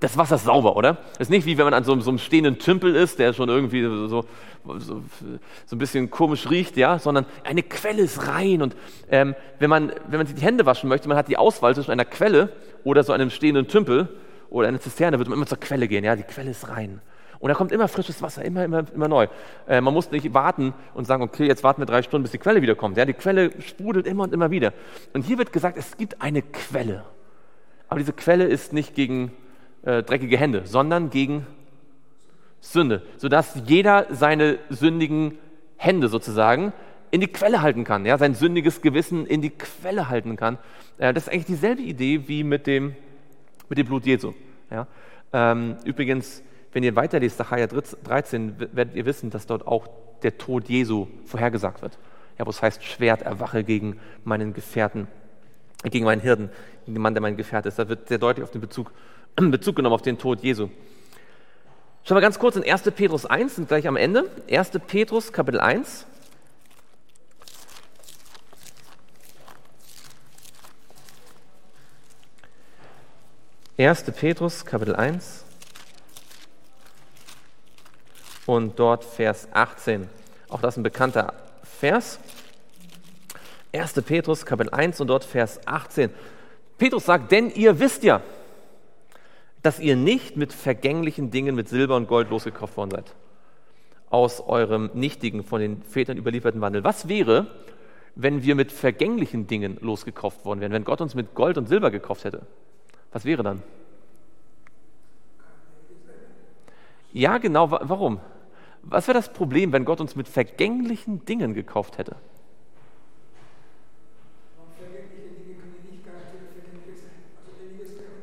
[0.00, 0.96] Das Wasser ist sauber, oder?
[1.18, 3.50] Das ist nicht wie wenn man an so, so einem stehenden Tümpel ist, der schon
[3.50, 4.24] irgendwie so, so,
[4.78, 5.02] so,
[5.72, 8.62] ein bisschen komisch riecht, ja, sondern eine Quelle ist rein.
[8.62, 8.74] Und
[9.10, 11.90] ähm, wenn, man, wenn man sich die Hände waschen möchte, man hat die Auswahl zwischen
[11.90, 12.48] einer Quelle
[12.82, 14.08] oder so einem stehenden Tümpel
[14.48, 17.02] oder einer Zisterne, würde man immer zur Quelle gehen, ja, die Quelle ist rein.
[17.40, 19.26] Und da kommt immer frisches Wasser, immer, immer, immer neu.
[19.66, 22.38] Äh, man muss nicht warten und sagen, okay, jetzt warten wir drei Stunden, bis die
[22.38, 22.98] Quelle wiederkommt.
[22.98, 24.74] Ja, die Quelle sprudelt immer und immer wieder.
[25.14, 27.04] Und hier wird gesagt, es gibt eine Quelle.
[27.88, 29.32] Aber diese Quelle ist nicht gegen
[29.82, 31.46] äh, dreckige Hände, sondern gegen
[32.60, 35.38] Sünde, sodass jeder seine sündigen
[35.76, 36.74] Hände sozusagen
[37.10, 40.58] in die Quelle halten kann, ja, sein sündiges Gewissen in die Quelle halten kann.
[40.98, 42.94] Äh, das ist eigentlich dieselbe Idee wie mit dem,
[43.70, 44.34] mit dem Blut Jesu.
[44.70, 44.86] Ja.
[45.32, 46.42] Ähm, übrigens,
[46.72, 49.88] wenn ihr weiterlest, Sacharja 13, werdet ihr wissen, dass dort auch
[50.22, 51.98] der Tod Jesu vorhergesagt wird.
[52.38, 55.08] Ja, wo es heißt, Schwert erwache gegen meinen Gefährten,
[55.84, 56.50] gegen meinen Hirten,
[56.84, 57.78] gegen den Mann, der mein Gefährt ist.
[57.78, 58.92] Da wird sehr deutlich auf den Bezug,
[59.36, 60.68] Bezug genommen auf den Tod Jesu.
[62.04, 62.82] Schauen wir ganz kurz in 1.
[62.92, 64.30] Petrus 1, sind gleich am Ende.
[64.48, 64.70] 1.
[64.86, 66.06] Petrus, Kapitel 1.
[73.76, 75.46] Erste Petrus, Kapitel 1
[78.56, 80.08] und dort Vers 18.
[80.48, 82.18] Auch das ein bekannter Vers.
[83.72, 83.92] 1.
[84.02, 86.10] Petrus Kapitel 1 und dort Vers 18.
[86.76, 88.20] Petrus sagt, denn ihr wisst ja,
[89.62, 93.14] dass ihr nicht mit vergänglichen Dingen, mit Silber und Gold losgekauft worden seid.
[94.08, 96.82] Aus eurem nichtigen, von den Vätern überlieferten Wandel.
[96.82, 97.46] Was wäre,
[98.16, 100.72] wenn wir mit vergänglichen Dingen losgekauft worden wären?
[100.72, 102.42] Wenn Gott uns mit Gold und Silber gekauft hätte?
[103.12, 103.62] Was wäre dann?
[107.12, 107.70] Ja, genau.
[107.70, 108.20] Warum?
[108.82, 112.16] Was wäre das Problem, wenn Gott uns mit vergänglichen Dingen gekauft hätte?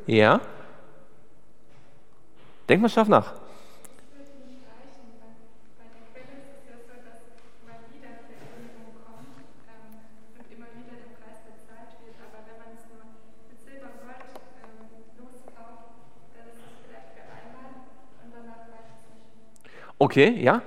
[0.08, 0.42] Ja?
[2.70, 3.34] Denk mal scharf nach.
[20.00, 20.62] Okay, ja.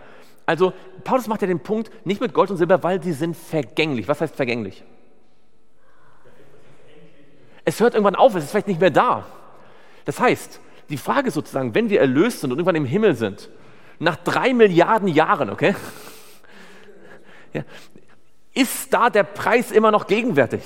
[0.46, 0.72] Also
[1.04, 4.08] Paulus macht ja den Punkt, nicht mit Gold und Silber, weil sie sind vergänglich.
[4.08, 4.82] Was heißt vergänglich?
[7.64, 9.26] Es hört irgendwann auf, es ist vielleicht nicht mehr da.
[10.04, 13.48] Das heißt, die Frage sozusagen, wenn wir erlöst sind und irgendwann im Himmel sind,
[14.00, 15.76] nach drei Milliarden Jahren, okay,
[17.52, 17.62] ja,
[18.54, 20.62] ist da der Preis immer noch gegenwärtig?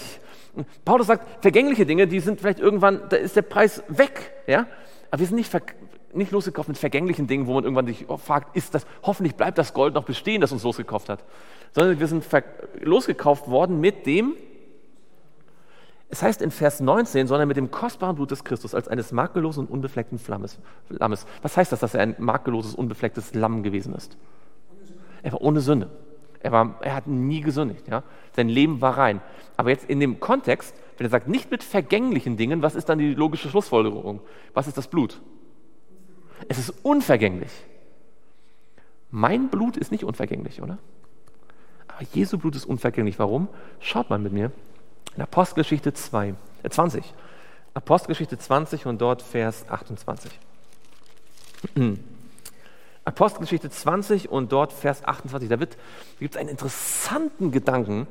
[0.85, 4.67] Paulus sagt, vergängliche Dinge, die sind vielleicht irgendwann, da ist der Preis weg, ja,
[5.11, 5.51] aber wir sind nicht
[6.17, 9.75] nicht losgekauft mit vergänglichen Dingen, wo man irgendwann sich fragt, ist das, hoffentlich bleibt das
[9.75, 11.25] Gold noch bestehen, das uns losgekauft hat.
[11.73, 12.25] Sondern wir sind
[12.81, 14.35] losgekauft worden mit dem,
[16.15, 19.67] es heißt in Vers 19, sondern mit dem kostbaren Blut des Christus als eines makellosen
[19.67, 21.27] und unbefleckten Flammes, Lammes.
[21.43, 24.17] Was heißt das, dass er ein makelloses, unbeflecktes Lamm gewesen ist?
[25.23, 25.91] Er war ohne Sünde.
[26.39, 27.89] Er, war, er hat nie gesündigt.
[27.89, 28.03] Ja?
[28.37, 29.23] Sein Leben war rein.
[29.57, 32.99] Aber jetzt in dem Kontext, wenn er sagt, nicht mit vergänglichen Dingen, was ist dann
[32.99, 34.21] die logische Schlussfolgerung?
[34.53, 35.21] Was ist das Blut?
[36.49, 37.51] Es ist unvergänglich.
[39.11, 40.79] Mein Blut ist nicht unvergänglich, oder?
[41.89, 43.19] Aber Jesu Blut ist unvergänglich.
[43.19, 43.49] Warum?
[43.81, 44.51] Schaut mal mit mir.
[45.17, 47.15] In Apostelgeschichte 2, äh 20.
[47.75, 50.39] Apostelgeschichte 20 und dort Vers 28.
[53.05, 55.49] Apostelgeschichte 20 und dort Vers 28.
[55.49, 55.67] Da, da
[56.19, 58.07] gibt es einen interessanten Gedanken,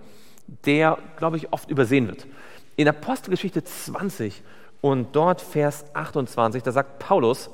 [0.65, 2.27] der, glaube ich, oft übersehen wird.
[2.75, 4.41] In Apostelgeschichte 20
[4.81, 7.49] und dort Vers 28, da sagt Paulus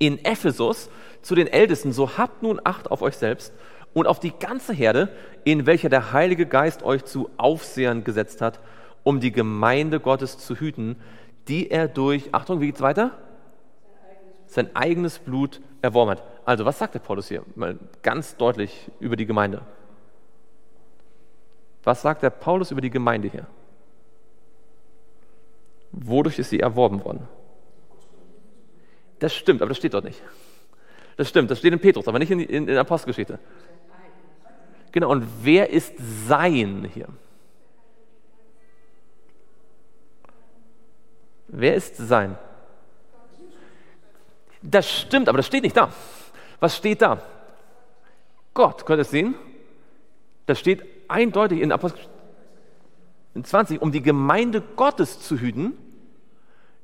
[0.00, 0.90] in Ephesus
[1.22, 3.52] zu den Ältesten, so habt nun Acht auf euch selbst
[3.92, 5.10] und auf die ganze Herde,
[5.44, 8.58] in welcher der Heilige Geist euch zu Aufsehern gesetzt hat,
[9.04, 10.96] um die Gemeinde Gottes zu hüten,
[11.48, 13.12] die er durch, Achtung, wie geht's weiter?
[14.46, 16.22] Sein eigenes Blut erworben hat.
[16.44, 17.42] Also, was sagt der Paulus hier?
[17.54, 19.62] Mal ganz deutlich über die Gemeinde.
[21.84, 23.46] Was sagt der Paulus über die Gemeinde hier?
[25.92, 27.28] Wodurch ist sie erworben worden?
[29.20, 30.20] Das stimmt, aber das steht dort nicht.
[31.16, 33.38] Das stimmt, das steht in Petrus, aber nicht in, in, in Apostelgeschichte.
[34.90, 35.94] Genau, und wer ist
[36.26, 37.06] sein hier?
[41.48, 42.36] Wer ist sein?
[44.62, 45.92] Das stimmt, aber das steht nicht da.
[46.58, 47.22] Was steht da?
[48.54, 49.34] Gott, könnt ihr es sehen?
[50.46, 52.00] Das steht eindeutig in Apostel
[53.40, 55.76] 20, um die Gemeinde Gottes zu hüten,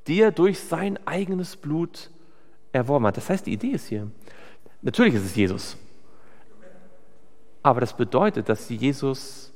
[0.07, 2.09] die er durch sein eigenes Blut
[2.71, 3.17] erworben hat.
[3.17, 4.09] Das heißt, die Idee ist hier,
[4.81, 5.77] natürlich ist es Jesus,
[7.63, 9.51] aber das bedeutet, dass Jesus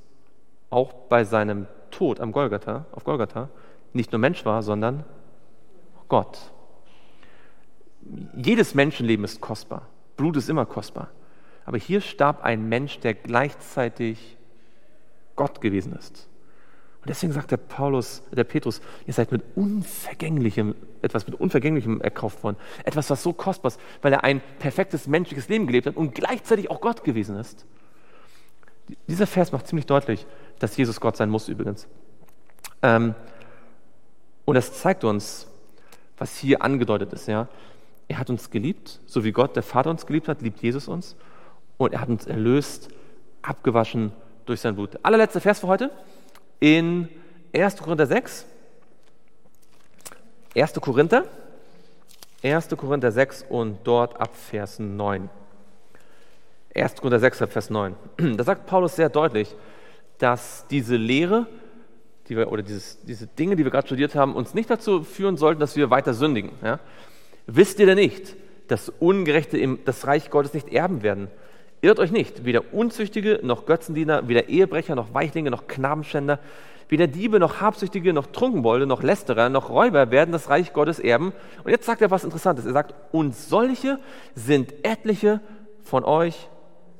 [0.69, 3.49] auch bei seinem Tod am Golgatha, auf Golgatha
[3.93, 5.03] nicht nur Mensch war, sondern
[6.07, 6.51] Gott.
[8.35, 9.87] Jedes Menschenleben ist kostbar.
[10.17, 11.09] Blut ist immer kostbar.
[11.65, 14.37] Aber hier starb ein Mensch, der gleichzeitig
[15.35, 16.27] Gott gewesen ist.
[17.01, 22.43] Und deswegen sagt der Paulus, der Petrus, ihr seid mit unvergänglichem, etwas mit unvergänglichem erkauft
[22.43, 22.57] worden.
[22.83, 26.69] Etwas, was so kostbar ist, weil er ein perfektes menschliches Leben gelebt hat und gleichzeitig
[26.69, 27.65] auch Gott gewesen ist.
[29.07, 30.27] Dieser Vers macht ziemlich deutlich,
[30.59, 31.87] dass Jesus Gott sein muss übrigens.
[32.83, 33.15] Ähm,
[34.45, 35.47] und das zeigt uns,
[36.19, 37.27] was hier angedeutet ist.
[37.27, 37.47] Ja?
[38.09, 41.15] Er hat uns geliebt, so wie Gott, der Vater uns geliebt hat, liebt Jesus uns.
[41.77, 42.89] Und er hat uns erlöst,
[43.41, 44.11] abgewaschen
[44.45, 44.99] durch sein Blut.
[45.01, 45.89] Allerletzter Vers für heute
[46.61, 47.09] in
[47.53, 47.77] 1.
[47.77, 48.45] Korinther 6.
[50.55, 50.73] 1.
[50.79, 51.25] Korinther,
[52.43, 52.69] 1.
[52.77, 55.29] Korinther 6 und dort ab Vers 9.
[56.73, 56.95] 1.
[56.95, 57.95] Korinther 6 ab Vers 9.
[58.37, 59.53] Da sagt Paulus sehr deutlich,
[60.17, 61.47] dass diese Lehre,
[62.29, 65.37] die wir, oder dieses, diese Dinge, die wir gerade studiert haben, uns nicht dazu führen
[65.37, 66.51] sollten, dass wir weiter sündigen.
[66.63, 66.79] Ja?
[67.47, 68.35] Wisst ihr denn nicht,
[68.67, 71.27] dass Ungerechte das Reich Gottes nicht erben werden?
[71.81, 76.37] Irrt euch nicht, weder Unzüchtige noch Götzendiener, weder Ehebrecher noch Weichlinge noch Knabenschänder,
[76.89, 81.33] weder Diebe noch Habsüchtige noch Trunkenbolde noch Lästerer noch Räuber werden das Reich Gottes erben.
[81.63, 82.65] Und jetzt sagt er was Interessantes.
[82.65, 83.97] Er sagt, und solche
[84.35, 85.39] sind etliche
[85.81, 86.49] von euch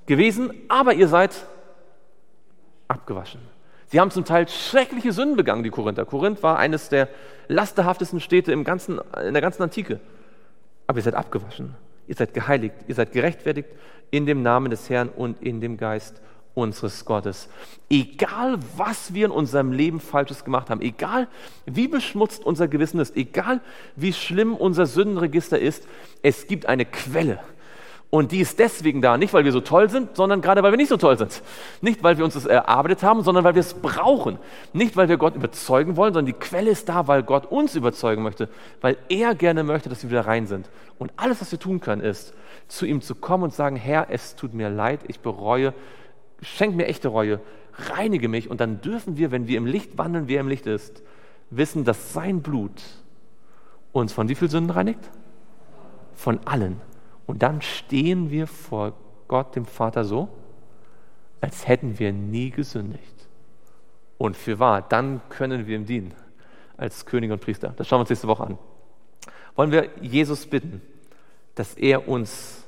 [0.08, 1.46] gewesen, aber ihr seid
[2.88, 3.42] abgewaschen.
[3.88, 6.06] Sie haben zum Teil schreckliche Sünden begangen, die Korinther.
[6.06, 7.10] Korinth war eines der
[7.50, 10.00] lasterhaftesten Städte im ganzen, in der ganzen Antike.
[10.88, 11.76] Aber ihr seid abgewaschen.
[12.08, 13.70] Ihr seid geheiligt, ihr seid gerechtfertigt
[14.12, 16.22] in dem Namen des Herrn und in dem Geist
[16.54, 17.50] unseres Gottes.
[17.90, 21.28] Egal, was wir in unserem Leben Falsches gemacht haben, egal,
[21.66, 23.62] wie beschmutzt unser Gewissen ist, egal,
[23.96, 25.88] wie schlimm unser Sündenregister ist,
[26.22, 27.40] es gibt eine Quelle,
[28.12, 30.78] und die ist deswegen da, nicht weil wir so toll sind, sondern gerade weil wir
[30.78, 31.42] nicht so toll sind.
[31.80, 34.38] Nicht weil wir uns das erarbeitet haben, sondern weil wir es brauchen.
[34.74, 38.22] Nicht weil wir Gott überzeugen wollen, sondern die Quelle ist da, weil Gott uns überzeugen
[38.22, 38.50] möchte,
[38.82, 40.70] weil er gerne möchte, dass wir wieder rein sind.
[41.00, 42.34] Und alles, was wir tun können, ist,
[42.68, 45.74] zu ihm zu kommen und sagen, Herr, es tut mir leid, ich bereue,
[46.42, 47.40] schenk mir echte Reue,
[47.96, 48.50] reinige mich.
[48.50, 51.02] Und dann dürfen wir, wenn wir im Licht wandeln, wer im Licht ist,
[51.50, 52.74] wissen, dass sein Blut
[53.94, 55.10] uns von wie viel Sünden reinigt?
[56.14, 56.91] Von allen.
[57.32, 58.92] Und dann stehen wir vor
[59.30, 60.28] Gott, dem Vater, so,
[61.40, 63.30] als hätten wir nie gesündigt.
[64.18, 66.14] Und für wahr, dann können wir ihm dienen
[66.76, 67.74] als König und Priester.
[67.78, 68.58] Das schauen wir uns nächste Woche an.
[69.56, 70.82] Wollen wir Jesus bitten,
[71.56, 72.66] dass er uns,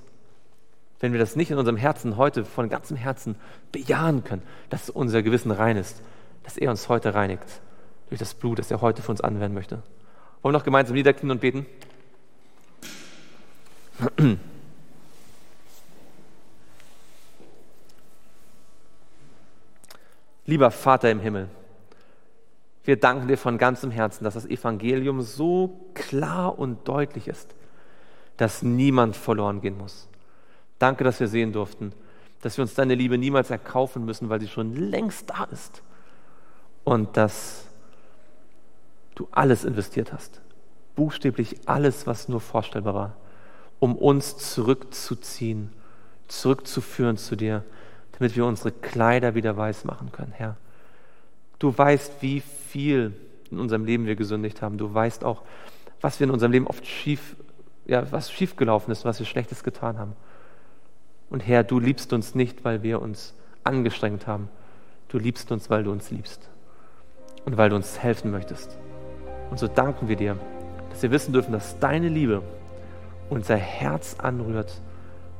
[1.01, 3.35] wenn wir das nicht in unserem Herzen heute von ganzem Herzen
[3.73, 6.01] bejahen können, dass unser Gewissen rein ist,
[6.43, 7.59] dass er uns heute reinigt
[8.07, 9.83] durch das Blut, das er heute für uns anwenden möchte.
[10.41, 11.65] Wollen wir noch gemeinsam niederknien und beten?
[20.45, 21.47] Lieber Vater im Himmel,
[22.83, 27.55] wir danken dir von ganzem Herzen, dass das Evangelium so klar und deutlich ist,
[28.35, 30.09] dass niemand verloren gehen muss.
[30.79, 31.93] Danke, dass wir sehen durften,
[32.41, 35.81] dass wir uns deine Liebe niemals erkaufen müssen, weil sie schon längst da ist.
[36.83, 37.67] Und dass
[39.15, 40.41] du alles investiert hast,
[40.97, 43.15] buchstäblich alles, was nur vorstellbar war,
[43.79, 45.71] um uns zurückzuziehen,
[46.27, 47.63] zurückzuführen zu dir
[48.13, 50.57] damit wir unsere Kleider wieder weiß machen können, Herr.
[51.59, 53.13] Du weißt, wie viel
[53.51, 54.77] in unserem Leben wir gesündigt haben.
[54.77, 55.43] Du weißt auch,
[56.01, 57.35] was wir in unserem Leben oft schief
[57.85, 60.15] ja, was schiefgelaufen ist, was wir Schlechtes getan haben.
[61.29, 63.33] Und Herr, du liebst uns nicht, weil wir uns
[63.63, 64.49] angestrengt haben.
[65.09, 66.49] Du liebst uns, weil du uns liebst
[67.45, 68.77] und weil du uns helfen möchtest.
[69.49, 70.37] Und so danken wir dir,
[70.89, 72.41] dass wir wissen dürfen, dass deine Liebe
[73.29, 74.79] unser Herz anrührt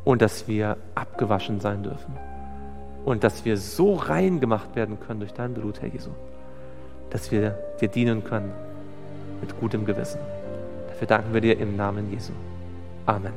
[0.04, 2.18] und dass wir abgewaschen sein dürfen.
[3.06, 6.12] Und dass wir so rein gemacht werden können durch dein Blut, Herr Jesu,
[7.10, 8.52] dass wir dir dienen können
[9.42, 10.20] mit gutem Gewissen.
[10.88, 12.32] Dafür danken wir dir im Namen Jesu.
[13.06, 13.34] Amen.